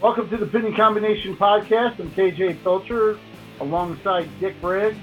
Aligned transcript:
Welcome 0.00 0.30
to 0.30 0.36
the 0.36 0.46
Pinning 0.46 0.76
Combination 0.76 1.36
Podcast. 1.36 1.98
I'm 1.98 2.08
KJ 2.12 2.62
Pilcher 2.62 3.18
alongside 3.58 4.28
Dick 4.38 4.54
Briggs, 4.60 4.96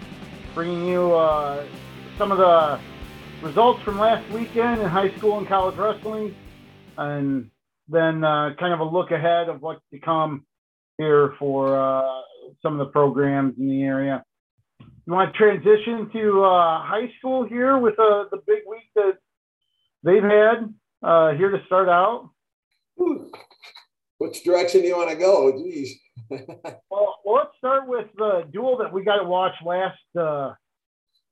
bringing 0.54 0.86
you 0.86 1.14
uh, 1.14 1.66
some 2.18 2.32
of 2.32 2.38
the 2.38 2.80
results 3.46 3.82
from 3.84 4.00
last 4.00 4.26
weekend 4.32 4.80
in 4.82 4.88
high 4.88 5.14
school 5.18 5.38
and 5.38 5.46
college 5.46 5.76
wrestling, 5.76 6.34
and 6.98 7.52
then 7.90 8.24
uh, 8.24 8.52
kind 8.58 8.74
of 8.74 8.80
a 8.80 8.86
look 8.86 9.12
ahead 9.12 9.50
of 9.50 9.62
what's 9.62 9.82
to 9.92 10.00
come 10.00 10.46
here 10.98 11.34
for 11.40 11.78
uh, 11.78 12.22
some 12.62 12.80
of 12.80 12.88
the 12.88 12.92
programs 12.94 13.56
in 13.60 13.68
the 13.68 13.84
area. 13.84 14.24
You 14.80 15.12
want 15.12 15.34
to 15.34 15.38
transition 15.38 16.10
to 16.14 16.46
uh, 16.46 16.82
high 16.82 17.12
school 17.20 17.46
here 17.46 17.78
with 17.78 18.00
uh, 18.00 18.30
the 18.32 18.38
big 18.48 18.60
week 18.66 18.90
that 18.96 19.18
they've 20.04 20.24
had 20.24 20.74
uh, 21.04 21.34
here 21.34 21.50
to 21.50 21.62
start 21.66 21.90
out? 21.90 22.30
Which 24.18 24.44
direction 24.44 24.82
do 24.82 24.88
you 24.88 24.98
want 24.98 25.10
to 25.10 25.16
go? 25.16 25.52
Jeez. 25.54 25.90
well, 26.90 27.16
let's 27.26 27.50
start 27.58 27.88
with 27.88 28.08
the 28.18 28.48
duel 28.52 28.78
that 28.78 28.92
we 28.94 29.04
got 29.04 29.18
to 29.18 29.26
watch 29.26 29.54
last 29.66 30.00
uh, 30.18 30.54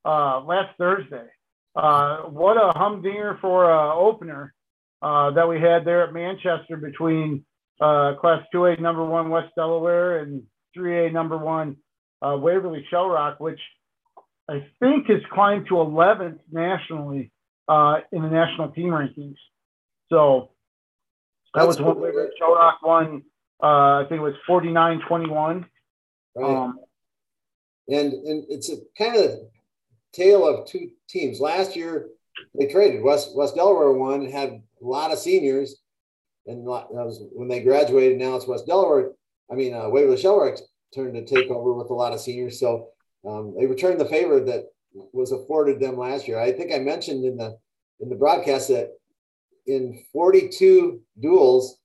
uh, 0.05 0.41
last 0.41 0.77
Thursday. 0.77 1.27
Uh, 1.75 2.23
what 2.23 2.57
a 2.57 2.77
humdinger 2.77 3.37
for 3.41 3.71
uh, 3.71 3.95
opener 3.95 4.53
that 5.01 5.47
we 5.47 5.59
had 5.59 5.85
there 5.85 6.03
at 6.07 6.13
Manchester 6.13 6.77
between 6.77 7.45
uh, 7.81 8.13
Class 8.19 8.43
2A 8.53 8.79
number 8.79 9.03
one 9.03 9.29
West 9.29 9.53
Delaware 9.55 10.19
and 10.19 10.43
3A 10.77 11.11
number 11.11 11.37
one 11.37 11.77
uh, 12.21 12.37
Waverly 12.37 12.85
Shell 12.89 13.09
Rock, 13.09 13.39
which 13.39 13.59
I 14.49 14.65
think 14.79 15.07
has 15.07 15.21
climbed 15.33 15.67
to 15.67 15.75
11th 15.75 16.39
nationally 16.51 17.31
uh, 17.67 17.97
in 18.11 18.21
the 18.21 18.29
national 18.29 18.69
team 18.69 18.89
rankings. 18.89 19.35
So 20.09 20.51
that 21.53 21.67
was 21.67 21.79
one 21.79 21.97
Shell 22.37 22.53
Rock 22.53 22.81
won. 22.81 23.23
Uh, 23.61 24.01
I 24.01 24.05
think 24.09 24.19
it 24.19 24.23
was 24.23 24.35
49 24.47 25.01
21. 25.07 25.65
Right. 26.35 26.49
Um, 26.49 26.79
and, 27.87 28.13
and 28.13 28.45
it's 28.49 28.69
a 28.69 28.77
kind 28.97 29.15
of 29.15 29.39
tale 30.13 30.47
of 30.47 30.67
two 30.67 30.89
teams. 31.07 31.39
Last 31.39 31.75
year, 31.75 32.09
they 32.57 32.67
traded. 32.67 33.03
West, 33.03 33.35
West 33.35 33.55
Delaware 33.55 33.91
won, 33.91 34.21
and 34.21 34.33
had 34.33 34.49
a 34.49 34.61
lot 34.81 35.11
of 35.11 35.19
seniors. 35.19 35.75
And 36.45 36.67
that 36.67 36.87
was 36.91 37.23
when 37.31 37.47
they 37.47 37.63
graduated. 37.63 38.17
Now 38.17 38.35
it's 38.35 38.47
West 38.47 38.67
Delaware. 38.67 39.11
I 39.51 39.55
mean, 39.55 39.73
uh, 39.73 39.89
Waverly 39.89 40.17
Shell 40.17 40.39
Rock 40.39 40.57
turned 40.93 41.13
to 41.13 41.25
take 41.25 41.49
over 41.49 41.73
with 41.73 41.89
a 41.89 41.93
lot 41.93 42.13
of 42.13 42.19
seniors. 42.19 42.59
So 42.59 42.89
um, 43.25 43.55
they 43.57 43.65
returned 43.65 43.99
the 43.99 44.05
favor 44.05 44.39
that 44.43 44.65
was 44.93 45.31
afforded 45.31 45.79
them 45.79 45.97
last 45.97 46.27
year. 46.27 46.39
I 46.39 46.51
think 46.51 46.73
I 46.73 46.79
mentioned 46.79 47.25
in 47.25 47.37
the 47.37 47.57
in 47.99 48.09
the 48.09 48.15
broadcast 48.15 48.67
that 48.67 48.89
in 49.67 50.03
42 50.11 51.01
duels, 51.19 51.79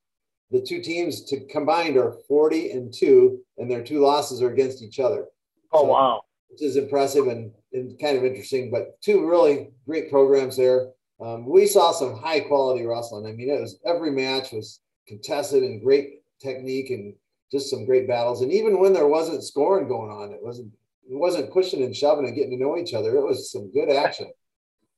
the 0.51 0.61
two 0.61 0.81
teams 0.81 1.25
to 1.27 1.45
combined 1.47 1.97
are 1.97 2.17
40 2.27 2.71
and 2.73 2.93
two, 2.93 3.41
and 3.59 3.71
their 3.71 3.83
two 3.83 4.01
losses 4.01 4.43
are 4.43 4.51
against 4.51 4.83
each 4.83 4.99
other. 4.99 5.27
Oh 5.73 5.83
so, 5.83 5.89
wow! 5.89 6.23
Which 6.49 6.63
is 6.63 6.77
impressive 6.77 7.27
and, 7.27 7.53
and 7.73 7.99
kind 8.01 8.17
of 8.17 8.25
interesting. 8.25 8.71
But 8.71 9.01
two 9.03 9.27
really 9.29 9.71
great 9.87 10.11
programs 10.11 10.57
there. 10.57 10.89
Um, 11.21 11.47
we 11.47 11.67
saw 11.67 11.93
some 11.93 12.17
high 12.17 12.41
quality 12.41 12.87
wrestling. 12.87 13.27
I 13.27 13.33
mean, 13.33 13.51
it 13.51 13.61
was 13.61 13.79
every 13.85 14.11
match 14.11 14.53
was 14.53 14.81
contested 15.07 15.63
and 15.63 15.83
great 15.83 16.23
technique 16.41 16.91
and 16.91 17.15
just 17.51 17.71
some 17.71 17.85
great 17.85 18.07
battles. 18.07 18.43
And 18.43 18.53
even 18.53 18.81
when 18.81 18.93
there 18.93 19.09
wasn't 19.09 19.45
scoring 19.45 19.89
going 19.89 20.11
on, 20.11 20.33
it 20.33 20.43
wasn't 20.43 20.73
it 21.11 21.17
wasn't 21.17 21.53
pushing 21.53 21.83
and 21.83 21.95
shoving 21.95 22.27
and 22.27 22.35
getting 22.35 22.59
to 22.59 22.65
know 22.65 22.79
each 22.79 22.95
other. 22.95 23.17
It 23.17 23.23
was 23.23 23.51
some 23.51 23.71
good 23.73 23.91
action. 23.91 24.31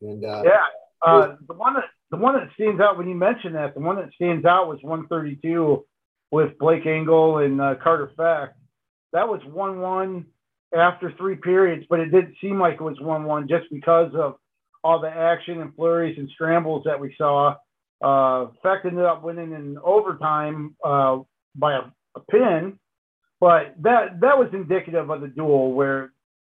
And 0.03 0.25
uh, 0.25 0.43
yeah, 0.45 0.67
uh, 1.03 1.37
the 1.47 1.55
one 1.55 1.75
that 1.75 1.85
the 2.11 2.17
one 2.17 2.35
that 2.35 2.49
stands 2.55 2.81
out 2.81 2.99
when 2.99 3.09
you 3.09 3.15
mentioned 3.15 3.55
that, 3.55 3.75
the 3.75 3.81
one 3.81 3.97
that 3.97 4.13
stands 4.15 4.45
out 4.45 4.69
was 4.69 4.79
132 4.83 5.85
with 6.31 6.59
Blake 6.59 6.87
Engel 6.87 7.39
and 7.39 7.61
uh, 7.61 7.75
Carter 7.83 8.11
Feck. 8.17 8.55
That 9.13 9.29
was 9.29 9.41
1 9.45 9.81
1 9.81 10.27
after 10.75 11.13
three 11.17 11.37
periods, 11.37 11.87
but 11.89 12.01
it 12.01 12.11
didn't 12.11 12.37
seem 12.41 12.59
like 12.59 12.75
it 12.75 12.83
was 12.83 13.01
1 13.01 13.25
1 13.25 13.49
just 13.49 13.67
because 13.71 14.13
of 14.15 14.37
all 14.83 15.01
the 15.01 15.09
action 15.09 15.61
and 15.61 15.75
flurries 15.75 16.17
and 16.19 16.29
scrambles 16.35 16.85
that 16.85 17.01
we 17.01 17.15
saw. 17.17 17.55
Uh, 18.03 18.47
ended 18.65 19.05
up 19.05 19.23
winning 19.23 19.53
in 19.53 19.77
overtime 19.85 20.75
uh, 20.85 21.19
by 21.55 21.75
a, 21.75 21.83
a 22.17 22.21
pin, 22.31 22.79
but 23.41 23.75
that 23.83 24.21
that 24.21 24.39
was 24.39 24.49
indicative 24.55 25.11
of 25.11 25.21
the 25.21 25.29
duel 25.29 25.75
where 25.75 26.13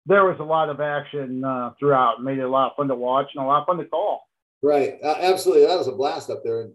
there 0.06 0.24
was 0.24 0.38
a 0.40 0.44
lot 0.44 0.70
of 0.70 0.80
action 0.80 1.44
uh, 1.44 1.72
throughout, 1.78 2.24
made 2.24 2.38
it 2.38 2.44
a 2.44 2.50
lot 2.50 2.72
of 2.72 2.78
fun 2.78 2.88
to 2.88 2.96
watch 2.96 3.28
and 3.36 3.44
a 3.44 3.48
lot 3.48 3.62
of 3.62 3.68
fun 3.68 3.78
to 3.78 3.86
call. 3.86 4.22
Right. 4.64 4.96
Uh, 5.04 5.16
absolutely. 5.20 5.68
That 5.68 5.78
was 5.78 5.90
a 5.90 5.92
blast 5.92 6.30
up 6.30 6.42
there. 6.46 6.70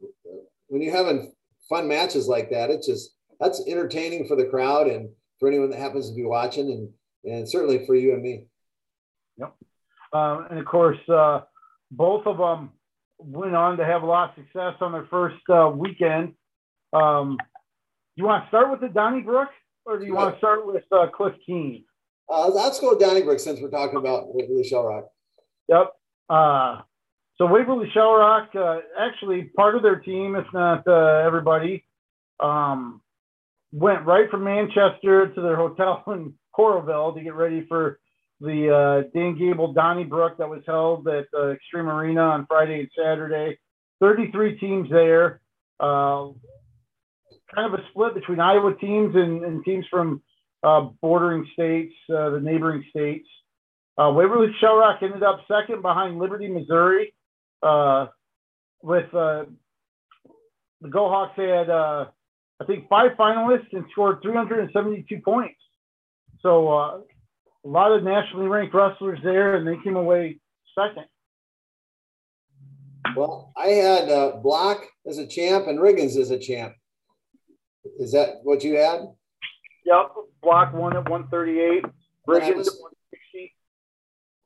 When 0.67 0.83
you're 0.83 0.95
having 0.95 1.33
fun 1.71 1.89
matches 1.89 2.29
like 2.29 2.51
that, 2.51 2.69
it's 2.71 2.87
just 2.87 3.17
that's 3.41 3.67
entertaining 3.67 4.29
for 4.29 4.37
the 4.37 4.45
crowd 4.45 4.89
and 4.89 5.09
for 5.41 5.49
anyone 5.49 5.71
that 5.71 5.79
happens 5.79 6.11
to 6.11 6.15
be 6.15 6.25
watching, 6.25 6.71
and 6.71 6.91
and 7.25 7.49
certainly 7.49 7.87
for 7.87 7.95
you 7.95 8.13
and 8.13 8.23
me. 8.23 8.45
Yep. 9.39 9.55
Um, 10.13 10.47
and 10.51 10.59
of 10.59 10.67
course, 10.67 10.99
uh, 11.09 11.41
both 11.91 12.27
of 12.27 12.37
them 12.37 12.73
went 13.19 13.57
on 13.57 13.79
to 13.79 13.85
have 13.85 14.03
a 14.03 14.07
lot 14.07 14.31
of 14.31 14.45
success 14.45 14.75
on 14.83 14.93
their 14.93 15.07
first 15.07 15.37
uh, 15.49 15.71
weekend. 15.75 16.35
Um, 16.93 17.39
you 18.17 18.25
want 18.25 18.45
to 18.45 18.49
start 18.49 18.71
with 18.71 18.81
the 18.81 18.89
Donnybrook, 18.89 19.49
or 19.87 19.99
do 19.99 20.05
you 20.05 20.15
want 20.15 20.35
to 20.35 20.39
start 20.39 20.67
with 20.67 20.85
uh, 20.93 21.07
Cliff 21.09 21.35
Keen? 21.47 21.85
Uh, 22.31 22.49
let's 22.49 22.81
go 22.81 22.99
Donnybrook 22.99 23.41
since 23.41 23.61
we're 23.61 23.71
talking 23.71 23.99
about 23.99 24.27
the 24.35 24.67
Shell 24.69 24.85
Rock. 24.85 25.05
Yep. 25.69 25.93
Uh, 27.39 27.45
so 27.45 27.53
Waverly 27.53 27.89
Shell 27.93 28.15
Rock, 28.15 28.51
uh, 28.55 28.79
actually 28.99 29.45
part 29.57 29.77
of 29.77 29.83
their 29.83 29.97
team, 29.97 30.37
if 30.37 30.47
not 30.53 30.87
uh, 30.87 31.23
everybody, 31.27 31.85
um, 32.41 33.01
went 33.73 34.07
right 34.07 34.31
from 34.31 34.45
Manchester 34.45 35.33
to 35.35 35.41
their 35.41 35.57
hotel 35.57 36.03
in 36.09 36.35
Coralville 36.57 37.15
to 37.15 37.23
get 37.23 37.35
ready 37.35 37.65
for 37.69 37.99
the 38.41 39.05
uh, 39.05 39.11
Dan 39.17 39.37
Gable 39.37 39.73
Donnybrook 39.73 40.39
that 40.39 40.49
was 40.49 40.63
held 40.67 41.09
at 41.09 41.27
the 41.33 41.59
Xtream 41.75 41.93
Arena 41.93 42.23
on 42.23 42.47
Friday 42.47 42.81
and 42.81 42.89
Saturday. 42.97 43.59
33 44.01 44.59
teams 44.59 44.89
there. 44.91 45.41
Uh, 45.81 46.29
kind 47.53 47.73
of 47.73 47.75
a 47.75 47.83
split 47.91 48.15
between 48.15 48.39
Iowa 48.39 48.77
teams 48.77 49.17
and, 49.17 49.45
and 49.45 49.65
teams 49.65 49.87
from 49.91 50.23
uh, 50.63 50.83
bordering 51.03 51.49
states, 51.53 51.95
uh, 52.11 52.31
the 52.31 52.41
neighboring 52.41 52.85
states. 52.91 53.29
Uh, 53.97 54.13
Waverly 54.13 54.55
Shell 54.61 54.77
Rock 54.77 55.01
ended 55.03 55.25
up 55.25 55.41
second 55.49 55.83
behind 55.83 56.21
Liberty, 56.21 56.47
Missouri 56.47 57.13
uh, 57.63 58.07
with 58.83 59.13
uh, 59.15 59.45
the 60.81 60.89
Gohawks 60.89 61.35
had, 61.35 61.71
uh, 61.71 62.07
I 62.61 62.65
think, 62.65 62.89
five 62.89 63.13
finalists 63.19 63.73
and 63.73 63.85
scored 63.93 64.23
372 64.23 65.21
points. 65.25 65.59
So 66.41 66.69
uh, 66.69 67.01
a 67.65 67.69
lot 67.69 67.93
of 67.93 68.05
nationally 68.05 68.47
ranked 68.47 68.75
wrestlers 68.75 69.19
there, 69.23 69.57
and 69.57 69.67
they 69.67 69.83
came 69.83 69.97
away 69.97 70.39
second. 70.75 71.07
Well, 73.17 73.53
I 73.57 73.69
had 73.69 74.09
uh, 74.09 74.37
Block 74.37 74.85
as 75.07 75.19
a 75.19 75.27
champ 75.27 75.67
and 75.67 75.79
Riggins 75.79 76.17
as 76.17 76.31
a 76.31 76.39
champ. 76.39 76.75
Is 77.99 78.13
that 78.13 78.41
what 78.43 78.63
you 78.63 78.77
had? 78.77 79.01
Yep. 79.85 80.13
Block 80.43 80.73
won 80.73 80.97
at 80.97 81.09
138. 81.09 81.85
Riggins 82.29 82.69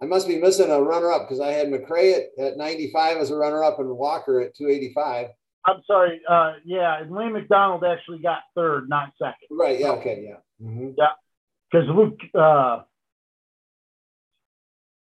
I 0.03 0.05
must 0.05 0.27
be 0.27 0.39
missing 0.39 0.71
a 0.71 0.83
runner 0.83 1.13
up 1.13 1.29
because 1.29 1.39
I 1.39 1.53
had 1.53 1.69
McCray 1.69 2.15
at, 2.15 2.45
at 2.45 2.57
95 2.57 3.19
as 3.19 3.31
a 3.31 3.37
runner 3.37 3.63
up 3.63 3.79
and 3.79 3.89
Walker 3.89 4.41
at 4.41 4.57
285. 4.57 5.29
I'm 5.65 5.81
sorry. 5.87 6.21
Uh, 6.29 6.55
yeah, 6.65 7.01
and 7.01 7.13
Lane 7.13 7.33
McDonald 7.33 7.85
actually 7.85 8.19
got 8.19 8.41
third, 8.57 8.89
not 8.89 9.13
second. 9.17 9.47
Right. 9.53 9.79
Yeah. 9.79 9.91
Okay. 9.93 10.25
Yeah. 10.27 10.67
Mm-hmm. 10.67 10.91
Yeah. 10.99 11.13
Because 11.71 11.89
Luke. 11.89 12.19
Uh, 12.35 12.83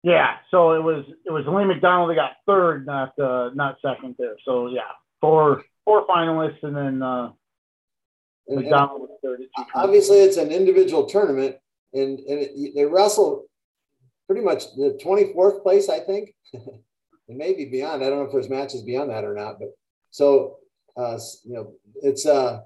yeah. 0.04 0.36
So 0.52 0.72
it 0.72 0.82
was 0.82 1.04
it 1.26 1.32
was 1.32 1.46
Lane 1.48 1.68
McDonald 1.68 2.10
that 2.10 2.16
got 2.16 2.32
third, 2.46 2.86
not 2.86 3.12
uh, 3.20 3.50
not 3.54 3.76
second 3.82 4.16
there. 4.18 4.36
So 4.46 4.70
yeah, 4.70 4.84
four 5.20 5.64
four 5.84 6.08
finalists, 6.08 6.64
and 6.64 6.74
then 6.74 7.04
uh, 7.04 7.32
and, 8.48 8.62
McDonald 8.62 9.02
and 9.02 9.10
was 9.10 9.20
third. 9.22 9.42
Obviously, 9.76 10.20
it's 10.20 10.38
an 10.38 10.52
individual 10.52 11.08
tournament, 11.08 11.58
and 11.94 12.20
and 12.20 12.40
it, 12.40 12.74
they 12.74 12.86
wrestle 12.86 13.48
pretty 14.28 14.42
much 14.42 14.76
the 14.76 15.00
24th 15.04 15.64
place, 15.64 15.90
I 15.90 16.00
think, 16.00 16.36
and 16.54 17.38
maybe 17.38 17.66
beyond. 17.66 18.04
I 18.04 18.10
don't 18.10 18.20
know 18.20 18.26
if 18.26 18.32
there's 18.32 18.50
matches 18.50 18.84
beyond 18.84 19.10
that 19.10 19.24
or 19.24 19.34
not, 19.34 19.60
but 19.60 19.70
so 20.12 20.58
uh, 20.98 21.20
you 21.44 21.54
know, 21.54 21.74
it's 22.02 22.26
uh, 22.26 22.62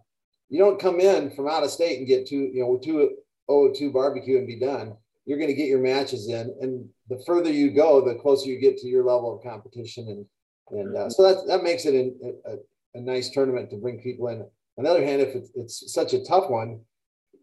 you 0.49 0.57
don't 0.57 0.79
come 0.79 0.99
in 0.99 1.31
from 1.31 1.47
out 1.47 1.63
of 1.63 1.69
state 1.69 1.99
and 1.99 2.07
get 2.07 2.27
two, 2.27 2.49
you 2.53 2.61
know, 2.61 2.79
two 2.81 3.17
oh 3.49 3.71
two 3.73 3.91
barbecue 3.91 4.37
and 4.37 4.47
be 4.47 4.59
done. 4.59 4.95
You're 5.25 5.37
going 5.37 5.49
to 5.49 5.55
get 5.55 5.67
your 5.67 5.81
matches 5.81 6.29
in, 6.29 6.53
and 6.61 6.89
the 7.09 7.21
further 7.25 7.51
you 7.51 7.71
go, 7.71 8.01
the 8.01 8.15
closer 8.15 8.49
you 8.49 8.59
get 8.59 8.77
to 8.77 8.87
your 8.87 9.03
level 9.03 9.35
of 9.35 9.43
competition, 9.43 10.07
and 10.07 10.79
and 10.79 10.95
uh, 10.95 11.09
so 11.09 11.23
that 11.23 11.45
that 11.47 11.63
makes 11.63 11.85
it 11.85 11.93
a, 11.93 12.57
a, 12.95 13.01
nice 13.01 13.29
tournament 13.29 13.69
to 13.69 13.77
bring 13.77 13.99
people 13.99 14.29
in. 14.29 14.45
On 14.77 14.85
the 14.85 14.89
other 14.89 15.05
hand, 15.05 15.21
if 15.21 15.35
it's, 15.35 15.51
it's 15.55 15.93
such 15.93 16.13
a 16.13 16.23
tough 16.23 16.49
one, 16.49 16.79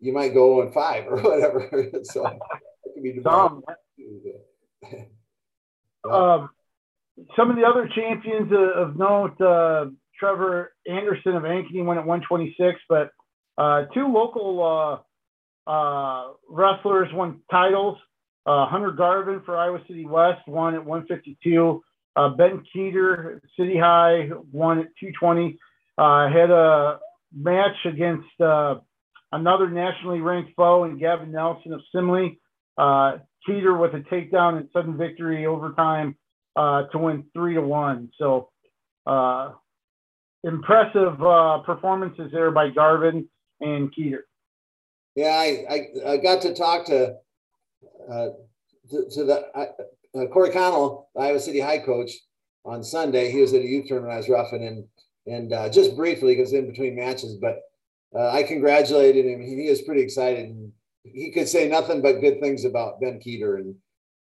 you 0.01 0.13
might 0.13 0.35
go 0.35 0.63
in 0.63 0.73
five 0.73 1.07
or 1.07 1.17
whatever. 1.21 1.69
so 2.03 2.27
it 2.27 2.39
could 2.95 3.03
be 3.03 3.21
Tom, 3.21 3.63
um, 6.11 6.51
some 7.37 7.51
of 7.51 7.57
the 7.57 7.65
other 7.65 7.89
champions 7.95 8.53
of 8.53 8.97
note, 8.97 9.41
uh, 9.41 9.87
Trevor 10.19 10.73
Anderson 10.89 11.37
of 11.37 11.43
Ankeny 11.43 11.85
went 11.85 11.99
at 11.99 12.07
126, 12.07 12.81
but 12.89 13.11
Uh, 13.59 13.87
two 13.93 14.07
local 14.07 15.03
uh, 15.67 15.71
uh, 15.71 16.33
wrestlers 16.49 17.09
won 17.13 17.41
titles. 17.51 17.99
Uh, 18.47 18.67
Hunter 18.67 18.93
Garvin 18.93 19.43
for 19.45 19.57
Iowa 19.57 19.81
City 19.89 20.07
West 20.07 20.47
won 20.47 20.75
at 20.75 20.85
152. 20.85 21.83
Uh, 22.15 22.29
ben 22.31 22.63
Keeter, 22.75 23.41
City 23.59 23.77
High, 23.77 24.31
won 24.53 24.79
at 24.79 24.87
220. 25.01 25.59
Uh, 25.99 26.29
had 26.29 26.51
a 26.51 27.01
match 27.35 27.77
against 27.85 28.29
another 29.33 29.69
nationally 29.69 30.21
ranked 30.21 30.53
foe 30.55 30.85
in 30.85 30.99
Gavin 30.99 31.33
Nelson 31.33 31.73
of 31.73 31.83
Simley. 31.95 32.39
Keeter 33.49 33.81
with 33.81 33.95
a 33.95 34.01
takedown 34.01 34.59
and 34.59 34.69
sudden 34.73 34.97
victory 34.97 35.47
overtime 35.47 36.17
uh, 36.57 36.85
to 36.89 36.99
win 36.99 37.25
three 37.35 37.55
to 37.55 37.63
one. 37.63 38.11
So 38.19 38.51
uh, 39.07 39.53
impressive 40.45 41.23
uh, 41.23 41.59
performances 41.59 42.31
there 42.33 42.51
by 42.51 42.71
Garvin 42.71 43.29
and 43.61 43.95
Keeter. 43.95 44.23
Yeah, 45.15 45.29
I, 45.29 45.65
I, 45.71 46.13
I 46.13 46.17
got 46.19 46.43
to 46.43 46.55
talk 46.55 46.87
to 46.87 47.17
uh, 48.11 48.29
to, 48.91 49.05
to, 49.11 49.25
the 49.25 49.51
uh, 49.55 50.27
Corey 50.33 50.51
Connell, 50.51 51.11
Iowa 51.19 51.41
City 51.41 51.61
High 51.61 51.79
coach, 51.79 52.13
on 52.65 52.83
Sunday. 52.83 53.31
He 53.31 53.41
was 53.41 53.53
at 53.53 53.63
a 53.63 53.67
youth 53.67 53.89
tournament 53.89 54.15
I 54.15 54.19
was 54.19 54.29
roughing 54.29 54.67
and 54.67 54.85
and 55.27 55.53
uh, 55.53 55.69
just 55.69 55.97
briefly 55.97 56.35
because 56.35 56.53
in 56.53 56.69
between 56.69 56.97
matches, 56.97 57.35
but 57.35 57.61
uh, 58.15 58.31
I 58.31 58.43
congratulated 58.43 59.27
him. 59.27 59.43
He, 59.43 59.63
he 59.63 59.71
was 59.71 59.83
pretty 59.83 60.03
excited. 60.03 60.49
And 60.49 60.73
he 61.05 61.31
could 61.31 61.49
say 61.49 61.69
nothing 61.69 62.03
but 62.03 62.21
good 62.21 62.41
things 62.41 62.65
about 62.65 63.01
Ben 63.01 63.21
Keeter 63.21 63.57
and 63.57 63.75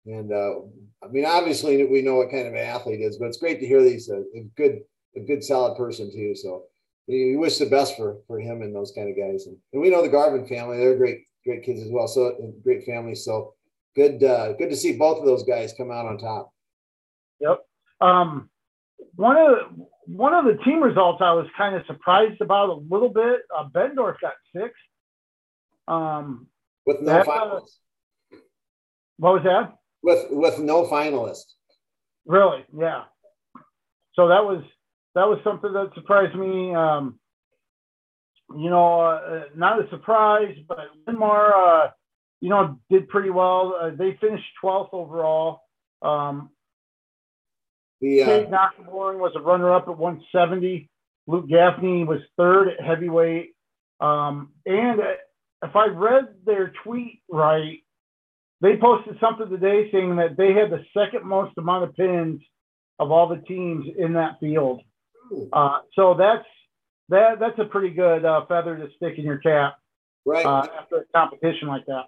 and 0.06 0.32
uh, 0.32 0.60
I 1.02 1.08
mean 1.08 1.26
obviously 1.26 1.84
we 1.84 2.02
know 2.02 2.16
what 2.16 2.30
kind 2.30 2.46
of 2.46 2.54
an 2.54 2.60
athlete 2.60 3.00
is, 3.00 3.18
but 3.18 3.26
it's 3.26 3.38
great 3.38 3.60
to 3.60 3.66
hear 3.66 3.82
that 3.82 3.90
he's 3.90 4.08
a, 4.08 4.22
a 4.34 4.46
good 4.56 4.80
a 5.16 5.20
good 5.20 5.44
solid 5.44 5.76
person 5.76 6.10
too. 6.12 6.34
So 6.34 6.64
we 7.06 7.36
wish 7.36 7.58
the 7.58 7.66
best 7.66 7.96
for 7.96 8.18
for 8.26 8.38
him 8.38 8.62
and 8.62 8.74
those 8.74 8.92
kind 8.92 9.08
of 9.10 9.16
guys. 9.16 9.46
And, 9.46 9.56
and 9.72 9.82
we 9.82 9.90
know 9.90 10.02
the 10.02 10.08
Garvin 10.08 10.46
family; 10.46 10.78
they're 10.78 10.96
great 10.96 11.24
great 11.44 11.64
kids 11.64 11.82
as 11.82 11.90
well. 11.90 12.08
So 12.08 12.54
great 12.62 12.84
family. 12.84 13.14
So 13.14 13.54
good 13.96 14.22
uh, 14.22 14.52
good 14.54 14.70
to 14.70 14.76
see 14.76 14.96
both 14.96 15.18
of 15.18 15.26
those 15.26 15.44
guys 15.44 15.74
come 15.76 15.90
out 15.90 16.06
on 16.06 16.18
top. 16.18 16.52
Yep. 17.40 17.60
Um, 18.00 18.48
one 19.16 19.36
of 19.36 19.48
the, 19.48 19.86
one 20.06 20.34
of 20.34 20.44
the 20.44 20.62
team 20.64 20.82
results 20.82 21.20
I 21.20 21.32
was 21.32 21.46
kind 21.56 21.74
of 21.74 21.84
surprised 21.86 22.40
about 22.40 22.70
a 22.70 22.80
little 22.90 23.08
bit. 23.08 23.40
Uh, 23.56 23.68
Bettendorf 23.68 24.20
got 24.20 24.34
six. 24.54 24.74
Um, 25.86 26.46
with 26.88 27.02
no 27.02 27.22
finalists. 27.22 27.76
what 29.18 29.34
was 29.34 29.42
that? 29.44 29.74
With 30.02 30.26
with 30.30 30.58
no 30.58 30.86
finalists. 30.86 31.52
Really? 32.24 32.64
Yeah. 32.74 33.04
So 34.14 34.28
that 34.28 34.42
was 34.42 34.64
that 35.14 35.28
was 35.28 35.38
something 35.44 35.70
that 35.72 35.90
surprised 35.94 36.34
me. 36.34 36.74
Um, 36.74 37.20
you 38.56 38.70
know, 38.70 39.00
uh, 39.00 39.44
not 39.54 39.84
a 39.84 39.90
surprise, 39.90 40.56
but 40.66 40.78
Linn-Mar, 41.06 41.54
uh, 41.54 41.90
you 42.40 42.48
know, 42.48 42.78
did 42.88 43.08
pretty 43.08 43.28
well. 43.28 43.76
Uh, 43.78 43.90
they 43.90 44.16
finished 44.22 44.46
12th 44.64 44.88
overall. 44.94 45.60
Um, 46.00 46.48
the, 48.00 48.22
uh, 48.22 48.26
Kate 48.26 48.48
Knockborn 48.50 49.18
was 49.18 49.32
a 49.36 49.40
runner-up 49.40 49.88
at 49.88 49.98
170. 49.98 50.88
Luke 51.26 51.46
Gaffney 51.46 52.04
was 52.04 52.20
third 52.38 52.68
at 52.68 52.80
heavyweight. 52.82 53.50
Um, 54.00 54.52
and 54.64 55.00
if 55.62 55.74
I 55.74 55.86
read 55.86 56.28
their 56.44 56.72
tweet 56.84 57.22
right, 57.28 57.78
they 58.60 58.76
posted 58.76 59.16
something 59.20 59.48
today 59.48 59.90
saying 59.92 60.16
that 60.16 60.36
they 60.36 60.52
had 60.52 60.70
the 60.70 60.84
second 60.96 61.24
most 61.24 61.52
amount 61.58 61.84
of 61.84 61.94
pins 61.94 62.40
of 62.98 63.10
all 63.10 63.28
the 63.28 63.42
teams 63.46 63.86
in 63.98 64.12
that 64.14 64.40
field. 64.40 64.82
Uh, 65.52 65.80
so 65.94 66.14
that's 66.18 66.46
that 67.10 67.38
that's 67.38 67.58
a 67.58 67.64
pretty 67.64 67.90
good 67.90 68.24
uh, 68.24 68.44
feather 68.46 68.76
to 68.76 68.88
stick 68.96 69.18
in 69.18 69.24
your 69.24 69.38
cap, 69.38 69.76
right? 70.24 70.44
Uh, 70.44 70.66
after 70.78 70.96
a 70.96 71.04
competition 71.14 71.68
like 71.68 71.86
that. 71.86 72.06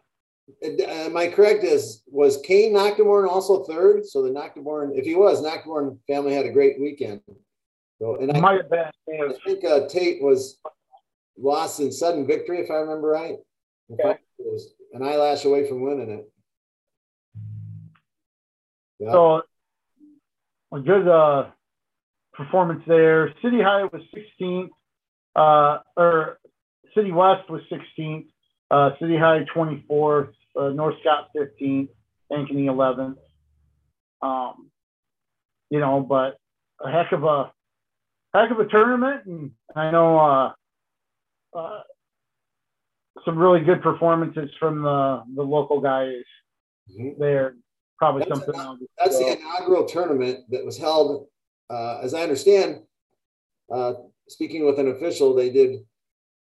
Am 0.88 1.16
I 1.16 1.28
correct? 1.28 1.62
Is 1.62 2.02
was 2.06 2.40
Kane 2.42 2.74
Noctemorn 2.74 3.28
also 3.28 3.64
third? 3.64 4.04
So 4.06 4.22
the 4.22 4.30
Noctemorn, 4.30 4.98
if 4.98 5.04
he 5.04 5.14
was, 5.14 5.42
Noctemorn 5.42 5.98
family 6.08 6.34
had 6.34 6.46
a 6.46 6.50
great 6.50 6.80
weekend. 6.80 7.20
So 8.00 8.16
and 8.16 8.32
I, 8.36 8.40
might 8.40 8.62
have 8.62 8.70
been. 8.70 8.90
I 9.08 9.34
think 9.44 9.64
uh, 9.64 9.86
Tate 9.86 10.22
was 10.22 10.58
lost 11.38 11.80
in 11.80 11.92
sudden 11.92 12.26
victory, 12.26 12.60
if 12.60 12.70
I 12.70 12.74
remember 12.74 13.08
right. 13.08 13.36
An 14.92 15.02
eyelash 15.02 15.44
away 15.44 15.68
from 15.68 15.82
winning 15.82 16.10
it. 16.10 16.30
So 19.00 19.42
a 20.72 20.80
good 20.80 21.08
uh, 21.08 21.50
performance 22.32 22.82
there. 22.86 23.32
City 23.42 23.60
High 23.62 23.84
was 23.84 24.02
16th, 24.14 24.68
uh, 25.36 25.78
or 25.96 26.38
City 26.94 27.12
West 27.12 27.48
was 27.48 27.62
16th. 27.72 28.26
Uh, 28.70 28.90
City 29.00 29.16
High 29.16 29.44
24th, 29.54 30.32
uh, 30.56 30.68
North 30.68 30.94
Scott 31.00 31.28
15th, 31.36 31.88
Ankeny 32.30 32.66
11th. 32.66 33.16
Um, 34.22 34.70
you 35.70 35.80
know, 35.80 36.00
but 36.00 36.38
a 36.84 36.90
heck 36.90 37.12
of 37.12 37.24
a 37.24 37.52
heck 38.34 38.50
of 38.50 38.60
a 38.60 38.66
tournament, 38.66 39.26
and 39.26 39.50
I 39.74 39.90
know 39.90 40.52
uh, 41.54 41.80
some 43.24 43.36
really 43.36 43.60
good 43.60 43.82
performances 43.82 44.50
from 44.58 44.82
the 44.82 45.22
the 45.34 45.42
local 45.42 45.80
guys 45.80 46.22
mm-hmm. 46.90 47.20
there. 47.20 47.54
Probably 47.98 48.24
that's 48.26 48.40
something. 48.40 48.58
A, 48.58 48.76
that's 48.98 49.18
the 49.18 49.38
inaugural 49.38 49.86
tournament 49.86 50.40
that 50.50 50.64
was 50.64 50.78
held, 50.78 51.26
uh, 51.68 52.00
as 52.02 52.14
I 52.14 52.22
understand. 52.22 52.80
Uh, 53.70 53.94
speaking 54.28 54.64
with 54.64 54.78
an 54.78 54.88
official, 54.88 55.34
they 55.34 55.50
did 55.50 55.80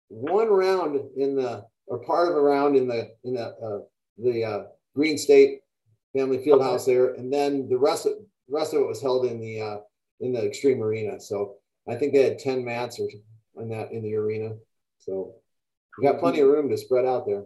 one 0.09 0.49
round 0.49 1.01
in 1.17 1.37
the 1.37 1.65
or 1.87 1.99
part 2.01 2.29
of 2.31 2.37
a 2.37 2.41
round 2.41 2.77
in 2.77 2.89
the 2.89 3.11
in 3.25 3.35
the 3.35 3.47
uh, 3.47 3.81
the 4.19 4.45
uh, 4.45 4.63
Green 4.95 5.19
State 5.19 5.61
Family 6.17 6.43
Field 6.43 6.63
House 6.63 6.87
there, 6.87 7.15
and 7.15 7.33
then 7.33 7.69
the 7.69 7.79
rest 7.79 8.07
of 8.07 8.13
the 8.49 8.55
rest 8.55 8.75
of 8.75 8.81
it 8.81 8.87
was 8.87 9.03
held 9.03 9.27
in 9.27 9.41
the 9.41 9.61
uh, 9.61 9.77
in 10.21 10.33
the 10.33 10.41
Xtream 10.41 10.81
Arena. 10.81 11.21
So 11.21 11.55
I 11.89 11.95
think 11.95 12.13
they 12.13 12.23
had 12.25 12.39
ten 12.39 12.65
mats 12.65 12.99
or 12.99 13.09
in 13.63 13.69
that 13.69 13.93
in 13.93 14.03
the 14.03 14.15
arena. 14.15 14.55
So 15.05 15.35
we 15.99 16.07
got 16.07 16.21
plenty 16.21 16.41
of 16.41 16.49
room 16.49 16.69
to 16.71 16.77
spread 16.77 17.05
out 17.05 17.27
there. 17.27 17.45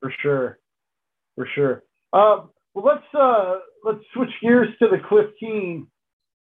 For 0.00 0.12
sure, 0.22 0.58
for 1.34 1.48
sure. 1.54 1.82
Uh, 2.12 2.46
well, 2.74 2.84
let's 2.84 3.14
uh, 3.14 3.58
let's 3.84 4.04
switch 4.14 4.30
gears 4.40 4.68
to 4.80 4.88
the 4.88 4.98
Cliff 5.08 5.26
Keen. 5.40 5.88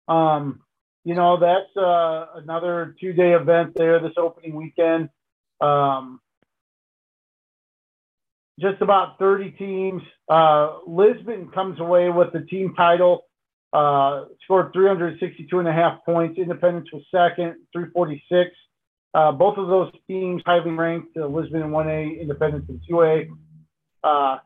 Um, 0.08 0.60
you 1.04 1.14
know 1.14 1.38
that's 1.38 1.76
uh, 1.76 2.40
another 2.40 2.96
two 3.00 3.12
day 3.12 3.32
event 3.32 3.72
there 3.76 4.00
this 4.00 4.14
opening 4.16 4.54
weekend. 4.54 5.10
Um, 5.60 6.20
just 8.60 8.80
about 8.80 9.18
30 9.18 9.52
teams. 9.52 10.02
Uh, 10.28 10.78
Lisbon 10.86 11.50
comes 11.54 11.80
away 11.80 12.10
with 12.10 12.32
the 12.32 12.40
team 12.40 12.74
title, 12.76 13.24
uh, 13.72 14.26
scored 14.44 14.72
362 14.72 15.58
and 15.58 15.68
a 15.68 15.72
half 15.72 16.04
points. 16.04 16.38
Independence 16.38 16.88
was 16.92 17.02
second, 17.10 17.56
346. 17.72 18.50
Uh, 19.14 19.32
both 19.32 19.58
of 19.58 19.68
those 19.68 19.92
teams 20.06 20.42
highly 20.46 20.70
ranked, 20.70 21.16
uh, 21.16 21.26
Lisbon 21.26 21.62
in 21.62 21.68
1A, 21.68 22.20
Independence 22.20 22.64
in 22.68 22.80
2A. 22.90 23.28
Uh, 24.02 24.38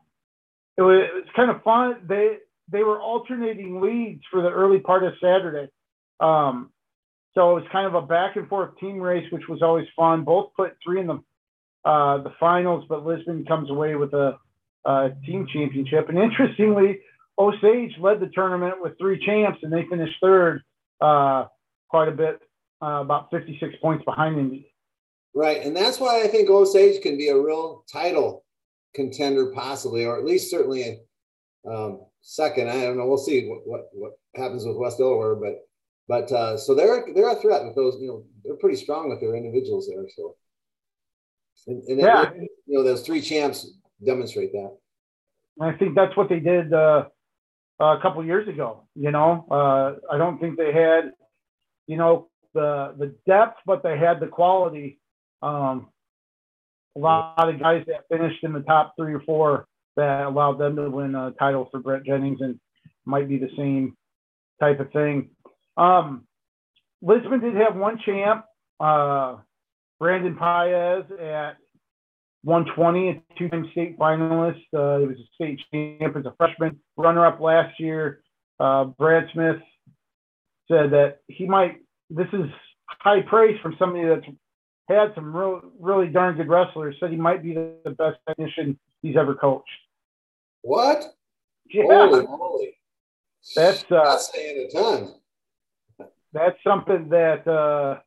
it, 0.77 0.81
was, 0.81 1.07
it 1.09 1.15
was 1.15 1.27
kind 1.35 1.49
of 1.49 1.63
fun. 1.63 1.95
They 2.07 2.37
they 2.69 2.83
were 2.83 2.99
alternating 2.99 3.79
leads 3.81 4.23
for 4.29 4.41
the 4.41 4.49
early 4.49 4.79
part 4.79 5.03
of 5.03 5.13
Saturday. 5.21 5.71
Um, 6.19 6.71
so 7.33 7.51
it 7.51 7.61
was 7.61 7.63
kind 7.71 7.87
of 7.87 7.93
a 7.95 8.01
back 8.01 8.35
and 8.35 8.47
forth 8.49 8.77
team 8.79 8.99
race, 8.99 9.25
which 9.31 9.47
was 9.47 9.61
always 9.61 9.85
fun. 9.95 10.23
Both 10.23 10.51
put 10.55 10.75
three 10.83 10.99
in 10.99 11.07
the 11.07 11.23
uh, 11.85 12.23
the 12.23 12.33
finals, 12.39 12.83
but 12.89 13.05
Lisbon 13.05 13.45
comes 13.45 13.69
away 13.69 13.95
with 13.95 14.11
a, 14.13 14.37
a, 14.83 15.09
team 15.25 15.47
championship. 15.53 16.09
And 16.09 16.17
interestingly, 16.17 16.99
Osage 17.37 17.93
led 18.01 18.19
the 18.19 18.29
tournament 18.33 18.81
with 18.81 18.97
three 18.97 19.23
champs, 19.25 19.59
and 19.63 19.71
they 19.71 19.85
finished 19.89 20.15
third, 20.21 20.63
uh, 20.99 21.45
quite 21.87 22.09
a 22.09 22.11
bit, 22.11 22.41
uh, 22.81 23.01
about 23.01 23.29
56 23.31 23.75
points 23.81 24.05
behind 24.05 24.37
Indy. 24.37 24.73
Right, 25.33 25.61
and 25.63 25.75
that's 25.75 25.99
why 25.99 26.23
I 26.23 26.27
think 26.27 26.49
Osage 26.49 27.01
can 27.01 27.17
be 27.17 27.29
a 27.29 27.37
real 27.37 27.83
title 27.91 28.43
contender, 28.95 29.51
possibly, 29.53 30.05
or 30.05 30.17
at 30.17 30.25
least 30.25 30.49
certainly 30.49 30.83
a 31.65 31.69
um, 31.69 32.01
second. 32.21 32.69
I 32.69 32.81
don't 32.81 32.97
know. 32.97 33.05
We'll 33.05 33.17
see 33.17 33.47
what, 33.47 33.59
what, 33.65 33.89
what 33.93 34.11
happens 34.35 34.65
with 34.65 34.77
West 34.77 34.97
Delaware, 34.97 35.35
but 35.35 35.63
but 36.07 36.31
uh, 36.31 36.57
so 36.57 36.73
they're 36.73 37.05
they're 37.13 37.29
a 37.29 37.35
threat 37.35 37.65
with 37.65 37.75
those. 37.75 37.97
You 37.99 38.07
know, 38.07 38.23
they're 38.43 38.55
pretty 38.55 38.77
strong 38.77 39.09
with 39.09 39.19
their 39.19 39.35
individuals 39.35 39.87
there. 39.87 40.05
So 40.15 40.35
and, 41.67 41.83
and 41.83 41.99
yeah. 41.99 42.31
You 42.65 42.77
know, 42.77 42.83
those 42.83 43.01
three 43.01 43.21
champs 43.21 43.69
demonstrate 44.05 44.51
that. 44.53 44.77
I 45.59 45.73
think 45.73 45.95
that's 45.95 46.15
what 46.15 46.29
they 46.29 46.39
did 46.39 46.73
uh, 46.73 47.05
a 47.79 47.97
couple 48.01 48.23
years 48.25 48.47
ago. 48.47 48.87
You 48.95 49.11
know, 49.11 49.45
uh, 49.49 50.13
I 50.13 50.17
don't 50.17 50.39
think 50.39 50.57
they 50.57 50.71
had, 50.71 51.11
you 51.87 51.97
know, 51.97 52.29
the 52.57 52.95
the 52.97 53.15
depth, 53.25 53.59
but 53.65 53.83
they 53.83 53.97
had 53.97 54.19
the 54.19 54.27
quality. 54.27 54.99
Um, 55.41 55.89
a 56.95 56.99
lot 56.99 57.35
of 57.37 57.59
guys 57.59 57.83
that 57.87 58.07
finished 58.09 58.43
in 58.43 58.53
the 58.53 58.61
top 58.61 58.93
three 58.97 59.13
or 59.13 59.21
four 59.21 59.67
that 59.95 60.25
allowed 60.25 60.57
them 60.57 60.75
to 60.75 60.89
win 60.89 61.15
a 61.15 61.31
title 61.39 61.67
for 61.71 61.79
Brett 61.79 62.03
Jennings, 62.05 62.41
and 62.41 62.59
might 63.05 63.29
be 63.29 63.37
the 63.37 63.49
same 63.57 63.95
type 64.59 64.79
of 64.79 64.91
thing. 64.91 65.29
Um, 65.77 66.25
Lisbon 67.01 67.39
did 67.39 67.55
have 67.55 67.75
one 67.75 67.99
champ. 68.05 68.45
Uh, 68.79 69.37
Brandon 69.99 70.35
Paez 70.35 71.05
at 71.19 71.57
120, 72.43 73.09
a 73.09 73.23
two-time 73.37 73.67
state 73.71 73.97
finalist. 73.97 74.61
Uh, 74.73 74.99
he 74.99 75.07
was 75.07 75.17
a 75.17 75.27
state 75.35 75.59
champ 75.71 76.15
as 76.15 76.25
a 76.25 76.33
freshman, 76.37 76.79
runner-up 76.95 77.39
last 77.39 77.79
year. 77.79 78.21
Uh, 78.59 78.85
Brad 78.85 79.27
Smith 79.33 79.57
said 80.67 80.91
that 80.91 81.19
he 81.27 81.45
might. 81.45 81.77
This 82.09 82.27
is 82.33 82.45
high 82.85 83.21
praise 83.21 83.59
from 83.61 83.75
somebody 83.77 84.07
that's 84.07 84.25
had 84.89 85.13
some 85.15 85.35
real, 85.35 85.61
really 85.79 86.07
darn 86.07 86.37
good 86.37 86.47
wrestlers. 86.47 86.95
Said 86.99 87.11
he 87.11 87.17
might 87.17 87.43
be 87.43 87.53
the, 87.53 87.95
best 87.97 88.17
technician 88.27 88.79
he's 89.01 89.15
ever 89.17 89.35
coached. 89.35 89.65
What? 90.61 91.03
Yeah, 91.69 91.83
Holy 91.85 92.25
moly! 92.25 92.77
that's 93.55 93.83
uh, 93.91 94.03
That's 94.03 94.31
saying 94.33 94.69
a 94.69 94.73
ton. 94.73 96.07
that's 96.33 96.57
something 96.65 97.09
that 97.09 97.45
uh, 97.47 97.99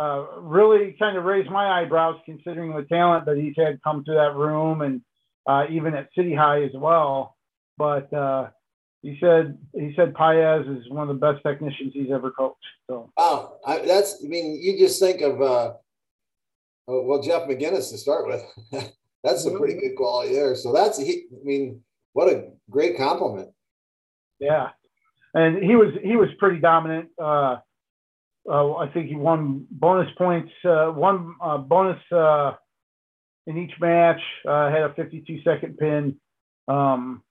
uh, 0.00 0.40
really 0.40 0.96
kind 0.98 1.16
of 1.16 1.24
raised 1.24 1.50
my 1.50 1.80
eyebrows, 1.82 2.16
considering 2.24 2.74
the 2.74 2.84
talent 2.84 3.26
that 3.26 3.36
he's 3.36 3.54
had 3.56 3.82
come 3.82 4.04
to 4.04 4.12
that 4.12 4.36
room, 4.36 4.80
and 4.82 5.02
uh, 5.46 5.64
even 5.70 5.94
at 5.94 6.08
City 6.16 6.34
High 6.34 6.62
as 6.62 6.72
well. 6.74 7.36
But 7.76 8.12
uh, 8.12 8.50
he 9.02 9.16
said 9.20 9.58
he 9.72 9.92
said 9.96 10.14
Paez 10.14 10.66
is 10.66 10.88
one 10.90 11.08
of 11.08 11.08
the 11.08 11.26
best 11.26 11.42
technicians 11.42 11.92
he's 11.94 12.10
ever 12.12 12.30
coached. 12.30 12.58
So 12.88 13.10
Wow, 13.16 13.58
I, 13.66 13.78
that's. 13.78 14.22
I 14.24 14.28
mean, 14.28 14.58
you 14.60 14.78
just 14.78 15.00
think 15.00 15.22
of 15.22 15.40
uh, 15.40 15.72
oh, 16.88 17.02
well, 17.02 17.22
Jeff 17.22 17.48
McGinness 17.48 17.90
to 17.90 17.98
start 17.98 18.26
with. 18.26 18.42
that's 19.24 19.46
a 19.46 19.56
pretty 19.56 19.74
good 19.74 19.96
quality 19.96 20.34
there. 20.34 20.54
So 20.54 20.72
that's 20.72 20.98
he. 20.98 21.24
I 21.32 21.44
mean, 21.44 21.82
what 22.12 22.28
a 22.28 22.50
great 22.68 22.98
compliment. 22.98 23.48
yeah, 24.38 24.70
and 25.34 25.62
he 25.62 25.76
was 25.76 25.94
he 26.02 26.16
was 26.16 26.28
pretty 26.38 26.60
dominant. 26.60 27.08
Uh, 27.18 27.56
uh, 28.48 28.74
I 28.76 28.88
think 28.88 29.08
he 29.08 29.14
won 29.14 29.66
bonus 29.70 30.10
points, 30.16 30.50
uh, 30.64 30.86
one 30.86 31.34
uh, 31.42 31.58
bonus 31.58 32.00
uh, 32.12 32.52
in 33.46 33.58
each 33.58 33.72
match. 33.80 34.20
Uh, 34.46 34.70
had 34.70 34.82
a 34.82 34.94
52 34.94 35.42
second 35.42 35.76
pin 35.78 36.16
um, 36.68 37.22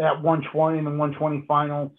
at 0.00 0.22
120 0.22 0.78
in 0.78 0.84
the 0.84 0.90
120 0.90 1.44
finals. 1.46 1.92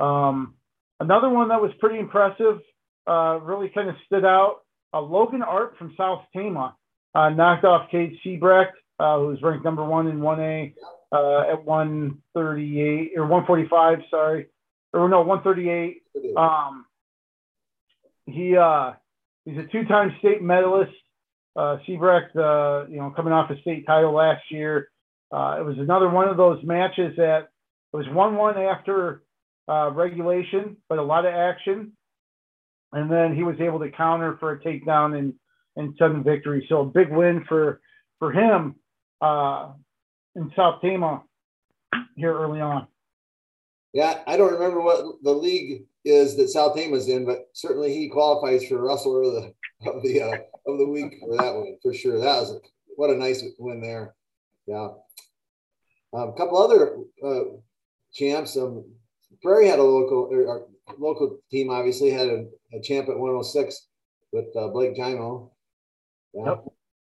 Um, 0.00 0.54
another 0.98 1.28
one 1.28 1.48
that 1.48 1.62
was 1.62 1.70
pretty 1.78 1.98
impressive, 1.98 2.58
uh, 3.06 3.38
really 3.42 3.68
kind 3.68 3.88
of 3.88 3.94
stood 4.06 4.24
out. 4.24 4.62
Uh, 4.92 5.00
Logan 5.00 5.42
Art 5.42 5.76
from 5.78 5.94
South 5.96 6.22
Tama 6.34 6.76
uh, 7.14 7.28
knocked 7.30 7.64
off 7.64 7.90
Cade 7.90 8.18
Siebrecht, 8.22 8.72
uh, 8.98 9.18
who's 9.18 9.40
ranked 9.42 9.64
number 9.64 9.84
one 9.84 10.08
in 10.08 10.18
1A 10.18 10.74
uh, 11.12 11.52
at 11.52 11.64
138 11.64 13.12
or 13.16 13.22
145. 13.22 13.98
Sorry, 14.10 14.46
or 14.92 15.08
no 15.08 15.22
138. 15.22 16.02
Um, 16.36 16.84
he 18.26 18.56
uh, 18.56 18.92
he's 19.44 19.58
a 19.58 19.66
two-time 19.70 20.14
state 20.18 20.42
medalist. 20.42 20.92
Siebrecht, 21.86 22.34
uh, 22.34 22.86
you 22.88 22.96
know, 22.96 23.12
coming 23.14 23.32
off 23.32 23.50
a 23.50 23.60
state 23.60 23.86
title 23.86 24.12
last 24.12 24.42
year. 24.50 24.88
Uh, 25.32 25.56
it 25.58 25.64
was 25.64 25.78
another 25.78 26.10
one 26.10 26.28
of 26.28 26.36
those 26.36 26.62
matches 26.62 27.16
that 27.16 27.48
it 27.92 27.96
was 27.96 28.06
one-one 28.10 28.58
after 28.58 29.22
uh, 29.68 29.90
regulation, 29.90 30.76
but 30.88 30.98
a 30.98 31.02
lot 31.02 31.24
of 31.24 31.32
action. 31.32 31.92
And 32.92 33.10
then 33.10 33.34
he 33.34 33.42
was 33.42 33.56
able 33.60 33.78
to 33.80 33.90
counter 33.90 34.36
for 34.38 34.52
a 34.52 34.60
takedown 34.60 35.18
and 35.18 35.34
and 35.76 35.94
sudden 35.98 36.22
victory. 36.22 36.66
So 36.68 36.82
a 36.82 36.84
big 36.84 37.10
win 37.10 37.44
for 37.48 37.80
for 38.18 38.30
him 38.32 38.74
uh, 39.22 39.72
in 40.36 40.52
South 40.54 40.82
Tama 40.82 41.22
here 42.16 42.36
early 42.36 42.60
on. 42.60 42.86
Yeah, 43.94 44.22
I 44.26 44.36
don't 44.36 44.52
remember 44.52 44.80
what 44.80 45.04
the 45.22 45.32
league 45.32 45.84
is 46.04 46.36
that 46.36 46.48
South 46.48 46.76
Tama's 46.76 47.08
in, 47.08 47.24
but 47.24 47.48
certainly 47.52 47.94
he 47.94 48.08
qualifies 48.08 48.66
for 48.66 48.86
wrestler 48.86 49.22
of 49.22 49.32
the 49.32 49.54
of 49.90 50.02
the 50.02 50.22
uh, 50.22 50.36
of 50.66 50.78
the 50.78 50.88
week 50.88 51.14
for 51.20 51.36
that 51.36 51.54
one 51.54 51.76
for 51.82 51.94
sure. 51.94 52.18
That 52.18 52.40
was 52.40 52.52
a, 52.52 52.58
what 52.96 53.10
a 53.10 53.16
nice 53.16 53.42
win 53.58 53.80
there. 53.80 54.14
Yeah, 54.66 54.88
um, 56.12 56.28
a 56.28 56.32
couple 56.32 56.58
other 56.58 56.98
uh, 57.24 57.56
champs. 58.12 58.56
Um, 58.56 58.84
Prairie 59.42 59.68
had 59.68 59.78
a 59.78 59.82
local 59.82 60.28
or, 60.30 60.66
local 60.98 61.38
team. 61.50 61.70
Obviously 61.70 62.10
had 62.10 62.28
a, 62.28 62.46
a 62.72 62.80
champ 62.82 63.08
at 63.08 63.18
106 63.18 63.88
with 64.32 64.46
uh, 64.56 64.68
Blake 64.68 64.96
Jaimo. 64.96 65.50
Yeah. 66.34 66.44
Yep. 66.46 66.64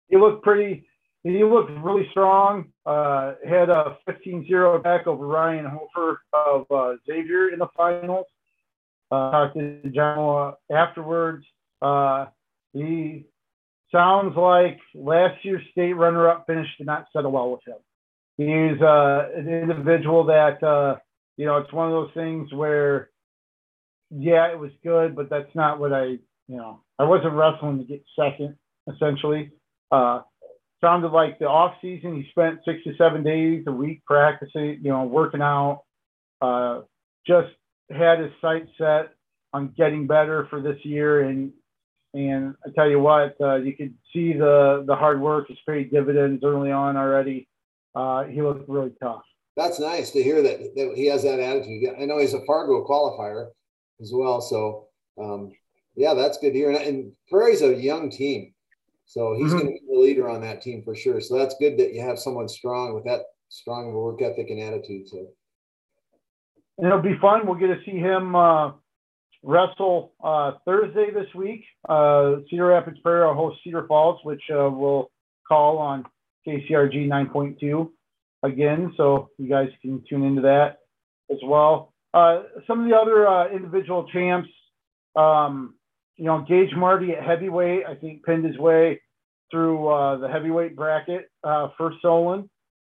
He 0.10 0.18
looked 0.18 0.44
pretty. 0.44 0.86
He 1.24 1.44
looked 1.44 1.72
really 1.84 2.08
strong. 2.12 2.72
Uh, 2.86 3.34
had 3.48 3.70
a 3.70 3.98
15-0 4.08 4.84
back 4.84 5.06
over 5.06 5.28
Ryan 5.28 5.66
Hofer 5.66 6.22
of 6.34 6.66
uh, 6.72 6.96
Xavier 7.06 7.50
in 7.50 7.60
the 7.60 7.68
finals. 7.76 8.26
Uh, 9.12 9.32
talked 9.32 9.58
to 9.58 9.90
John 9.90 10.54
afterwards. 10.72 11.46
He 12.74 13.26
sounds 13.92 14.36
like 14.38 14.80
last 14.94 15.44
year's 15.44 15.64
state 15.72 15.94
runner-up 15.94 16.46
finish 16.48 16.68
did 16.78 16.86
not 16.86 17.08
settle 17.12 17.32
well 17.32 17.52
with 17.52 17.62
him. 17.68 17.78
He's 18.40 18.82
uh, 18.82 19.28
an 19.36 19.50
individual 19.50 20.24
that 20.28 20.64
uh, 20.64 20.96
you 21.36 21.46
know 21.46 21.58
it's 21.58 21.74
one 21.74 21.88
of 21.88 21.92
those 21.92 22.14
things 22.14 22.54
where, 22.54 23.10
yeah, 24.10 24.50
it 24.50 24.58
was 24.58 24.72
good, 24.82 25.14
but 25.14 25.30
that's 25.30 25.54
not 25.54 25.78
what 25.78 25.92
I 25.92 26.06
you 26.06 26.56
know 26.56 26.80
I 26.98 27.04
wasn't 27.04 27.34
wrestling 27.34 27.80
to 27.80 27.84
get 27.84 28.02
second 28.18 28.56
essentially. 28.88 29.52
Uh, 29.92 30.22
sounded 30.80 31.12
like 31.12 31.38
the 31.38 31.48
off 31.48 31.74
season 31.82 32.16
he 32.16 32.30
spent 32.30 32.60
six 32.64 32.82
to 32.86 32.96
seven 32.98 33.24
days 33.24 33.66
a 33.68 33.74
week 33.74 34.06
practicing, 34.06 34.80
you 34.82 34.90
know, 34.90 35.04
working 35.04 35.42
out. 35.42 35.84
Uh, 36.42 36.84
just 37.28 37.50
had 37.90 38.20
his 38.20 38.32
sight 38.40 38.68
set 38.78 39.10
on 39.52 39.74
getting 39.76 40.08
better 40.08 40.48
for 40.50 40.62
this 40.62 40.78
year, 40.84 41.24
and 41.24 41.52
and 42.14 42.56
I 42.66 42.70
tell 42.74 42.90
you 42.90 43.02
what, 43.02 43.36
uh, 43.42 43.56
you 43.56 43.76
could 43.76 43.96
see 44.14 44.32
the 44.32 44.86
the 44.88 44.96
hard 44.96 45.20
work 45.20 45.50
has 45.50 45.58
paid 45.68 45.92
dividends 45.92 46.42
early 46.46 46.72
on 46.72 46.96
already. 46.96 47.49
Uh, 48.00 48.24
he 48.26 48.42
looked 48.42 48.70
really 48.70 48.92
tough. 49.02 49.24
That's 49.58 49.80
nice 49.80 50.12
to 50.12 50.24
hear 50.24 50.42
that, 50.42 50.60
that 50.76 50.94
he 50.96 51.08
has 51.08 51.24
that 51.24 51.40
attitude. 51.40 51.90
I 52.00 52.06
know 52.06 52.18
he's 52.20 52.34
a 52.34 52.46
Fargo 52.46 52.86
qualifier 52.88 53.48
as 54.02 54.12
well, 54.14 54.40
so 54.40 54.88
um, 55.22 55.52
yeah, 55.96 56.14
that's 56.14 56.38
good 56.38 56.54
to 56.54 56.58
hear. 56.58 56.72
And, 56.72 56.80
and 56.82 57.14
Prairie's 57.30 57.62
a 57.62 57.76
young 57.76 58.10
team. 58.10 58.54
So 59.06 59.34
he's 59.36 59.52
Mhm. 59.52 59.60
going 59.60 59.66
to 59.66 59.72
be 59.72 59.82
the 59.92 60.00
leader 60.00 60.30
on 60.30 60.40
that 60.42 60.62
team 60.62 60.82
for 60.84 60.96
sure. 60.96 61.20
So 61.20 61.38
that's 61.38 61.56
good 61.60 61.78
that 61.78 61.94
you 61.94 62.02
have 62.02 62.20
someone 62.20 62.48
strong 62.48 62.94
with 62.94 63.04
that 63.06 63.22
strong 63.50 63.90
of 63.90 63.96
a 63.96 64.00
work 64.00 64.22
ethic 64.22 64.50
and 64.50 64.62
attitude. 64.62 65.10
So 65.10 65.28
it'll 66.82 67.02
be 67.02 67.18
fun. 67.18 67.46
We'll 67.46 67.56
get 67.56 67.68
to 67.68 67.84
see 67.84 67.98
him 67.98 68.36
uh, 68.36 68.74
wrestle 69.44 70.14
uh, 70.24 70.52
Thursday 70.64 71.12
this 71.12 71.34
week. 71.36 71.66
Uh, 71.90 72.36
Cedar 72.50 72.68
Rapids 72.68 73.00
Prairie 73.00 73.26
will 73.28 73.34
host 73.34 73.60
Cedar 73.64 73.86
Falls, 73.88 74.24
which 74.24 74.44
uh, 74.52 74.70
we'll 74.72 75.12
call 75.48 75.80
on 75.80 76.06
KCRG 76.48 77.08
9.2 77.08 77.90
again. 78.44 78.94
So 78.98 79.30
you 79.38 79.50
guys 79.50 79.70
can 79.82 80.04
tune 80.10 80.24
into 80.24 80.42
that 80.44 80.80
as 81.32 81.38
well. 81.44 81.94
Uh, 82.14 82.44
some 82.68 82.82
of 82.82 82.90
the 82.90 82.96
other 82.96 83.28
uh, 83.28 83.50
individual 83.50 84.08
champs, 84.12 84.50
um, 85.16 85.76
you 86.18 86.26
know, 86.26 86.44
Gage 86.48 86.76
Marty 86.76 87.12
at 87.12 87.24
heavyweight, 87.24 87.86
I 87.86 87.96
think 87.96 88.24
pinned 88.24 88.46
his 88.46 88.58
way 88.58 89.02
through 89.52 89.88
uh, 89.88 90.18
the 90.18 90.28
heavyweight 90.28 90.76
bracket 90.76 91.30
uh, 91.44 91.70
for 91.78 91.94
Solon. 92.02 92.50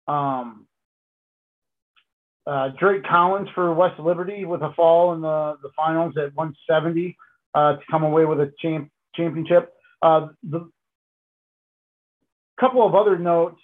Um, 0.07 0.67
uh, 2.47 2.71
Drake 2.79 3.05
Collins 3.05 3.49
for 3.55 3.73
West 3.75 4.01
Liberty 4.01 4.45
with 4.45 4.63
a 4.63 4.73
fall 4.75 5.13
in 5.15 5.21
the, 5.21 5.57
the 5.63 5.71
finals 5.77 6.15
at 6.17 6.35
170 6.35 7.17
uh, 7.55 7.77
to 7.77 7.83
come 7.91 8.03
away 8.03 8.25
with 8.25 8.41
a 8.41 8.53
champ, 8.61 8.91
championship. 9.15 9.73
The 10.03 10.71
couple 12.61 12.87
of 12.87 12.95
other 12.95 13.19
notes, 13.19 13.61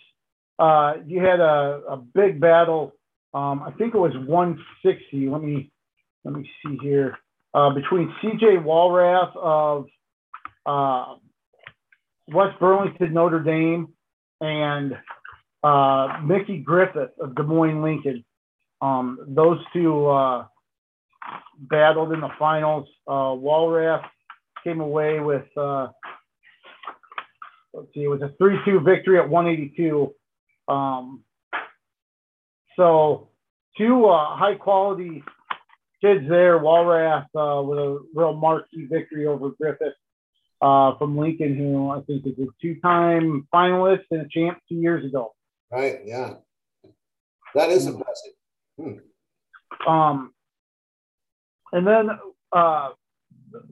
uh, 0.58 0.94
you 1.06 1.22
had 1.22 1.40
a, 1.40 1.82
a 1.88 1.96
big 1.96 2.40
battle. 2.40 2.92
Um, 3.34 3.62
I 3.62 3.70
think 3.72 3.94
it 3.94 3.98
was 3.98 4.12
160. 4.26 5.28
Let 5.28 5.42
me 5.42 5.70
let 6.24 6.34
me 6.34 6.50
see 6.64 6.78
here 6.82 7.18
uh, 7.54 7.70
between 7.70 8.12
CJ 8.22 8.64
Walrath 8.64 9.36
of 9.36 9.86
uh, 10.64 11.14
West 12.28 12.58
Burlington 12.58 13.12
Notre 13.12 13.40
Dame 13.40 13.88
and 14.40 14.94
uh, 15.62 16.20
Mickey 16.24 16.58
Griffith 16.58 17.10
of 17.20 17.34
Des 17.34 17.42
Moines 17.42 17.82
Lincoln. 17.82 18.24
Um, 18.80 19.18
those 19.28 19.58
two 19.72 20.06
uh, 20.06 20.46
battled 21.58 22.12
in 22.12 22.20
the 22.20 22.30
finals. 22.38 22.88
Uh, 23.06 23.34
Walrath 23.34 24.04
came 24.64 24.80
away 24.80 25.20
with, 25.20 25.46
see, 27.96 28.04
it 28.04 28.08
was 28.08 28.22
a 28.22 28.32
3 28.38 28.58
2 28.64 28.80
victory 28.80 29.18
at 29.18 29.28
182. 29.28 30.14
Um, 30.68 31.24
so, 32.76 33.30
two 33.78 34.06
uh, 34.06 34.36
high 34.36 34.54
quality 34.54 35.22
kids 36.00 36.28
there. 36.28 36.58
Walrath 36.58 37.26
uh, 37.34 37.62
with 37.62 37.78
a 37.78 38.04
real 38.14 38.34
marquee 38.34 38.86
victory 38.90 39.26
over 39.26 39.50
Griffith 39.50 39.94
uh, 40.60 40.96
from 40.98 41.16
Lincoln, 41.16 41.56
who 41.56 41.90
I 41.90 42.00
think 42.02 42.26
is 42.26 42.34
a 42.38 42.46
two 42.60 42.78
time 42.80 43.48
finalist 43.52 44.04
and 44.10 44.22
a 44.22 44.28
champ 44.28 44.58
two 44.68 44.76
years 44.76 45.04
ago. 45.04 45.34
right, 45.70 46.00
yeah, 46.04 46.34
that 47.54 47.70
is 47.70 47.86
impressive. 47.86 48.32
Um, 49.86 50.32
and 51.72 51.86
then 51.86 52.10
uh, 52.52 52.90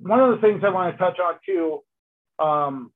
one 0.01 0.21
of 0.21 0.35
the 0.35 0.41
things 0.41 0.63
I 0.65 0.71
want 0.71 0.95
to 0.95 0.99
touch 0.99 1.19
on 1.19 1.35
too 1.47 1.83
um, 2.39 2.93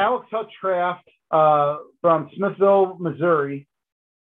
Alex 0.00 0.26
Hutchcraft 0.30 1.06
uh, 1.30 1.76
from 2.00 2.30
Smithville, 2.34 2.96
Missouri, 2.98 3.68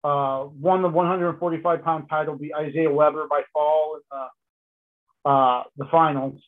uh, 0.03 0.47
won 0.61 0.83
the 0.83 0.89
145 0.89 1.85
pound 1.85 2.05
title, 2.11 2.37
beat 2.37 2.53
Isaiah 2.59 2.91
Weber 2.91 3.27
by 3.31 3.43
fall 3.53 3.97
in 3.97 4.00
the, 4.11 5.31
uh, 5.31 5.62
the 5.77 5.85
finals. 5.91 6.41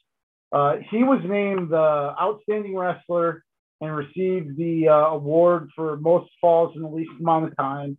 Uh, 0.51 0.77
he 0.91 1.05
was 1.05 1.21
named 1.25 1.71
the 1.71 2.15
outstanding 2.21 2.77
wrestler 2.77 3.45
and 3.81 3.95
received 3.95 4.57
the 4.59 4.89
uh, 4.89 5.15
award 5.15 5.71
for 5.75 5.97
most 5.97 6.31
falls 6.41 6.75
in 6.75 6.83
the 6.83 6.89
least 6.89 7.13
amount 7.21 7.47
of 7.47 7.57
time. 7.57 7.97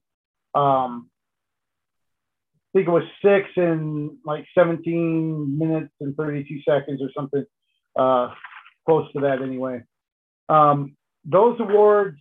Um, 0.53 1.09
I 2.73 2.79
think 2.79 2.87
it 2.87 2.91
was 2.91 3.03
six 3.23 3.47
in 3.55 4.17
like 4.25 4.45
17 4.57 5.57
minutes 5.57 5.93
and 6.01 6.15
32 6.15 6.59
seconds 6.67 7.01
or 7.01 7.09
something 7.15 7.45
uh, 7.95 8.33
close 8.85 9.11
to 9.13 9.21
that 9.21 9.41
anyway. 9.41 9.83
Um, 10.49 10.95
those 11.25 11.57
awards 11.59 12.19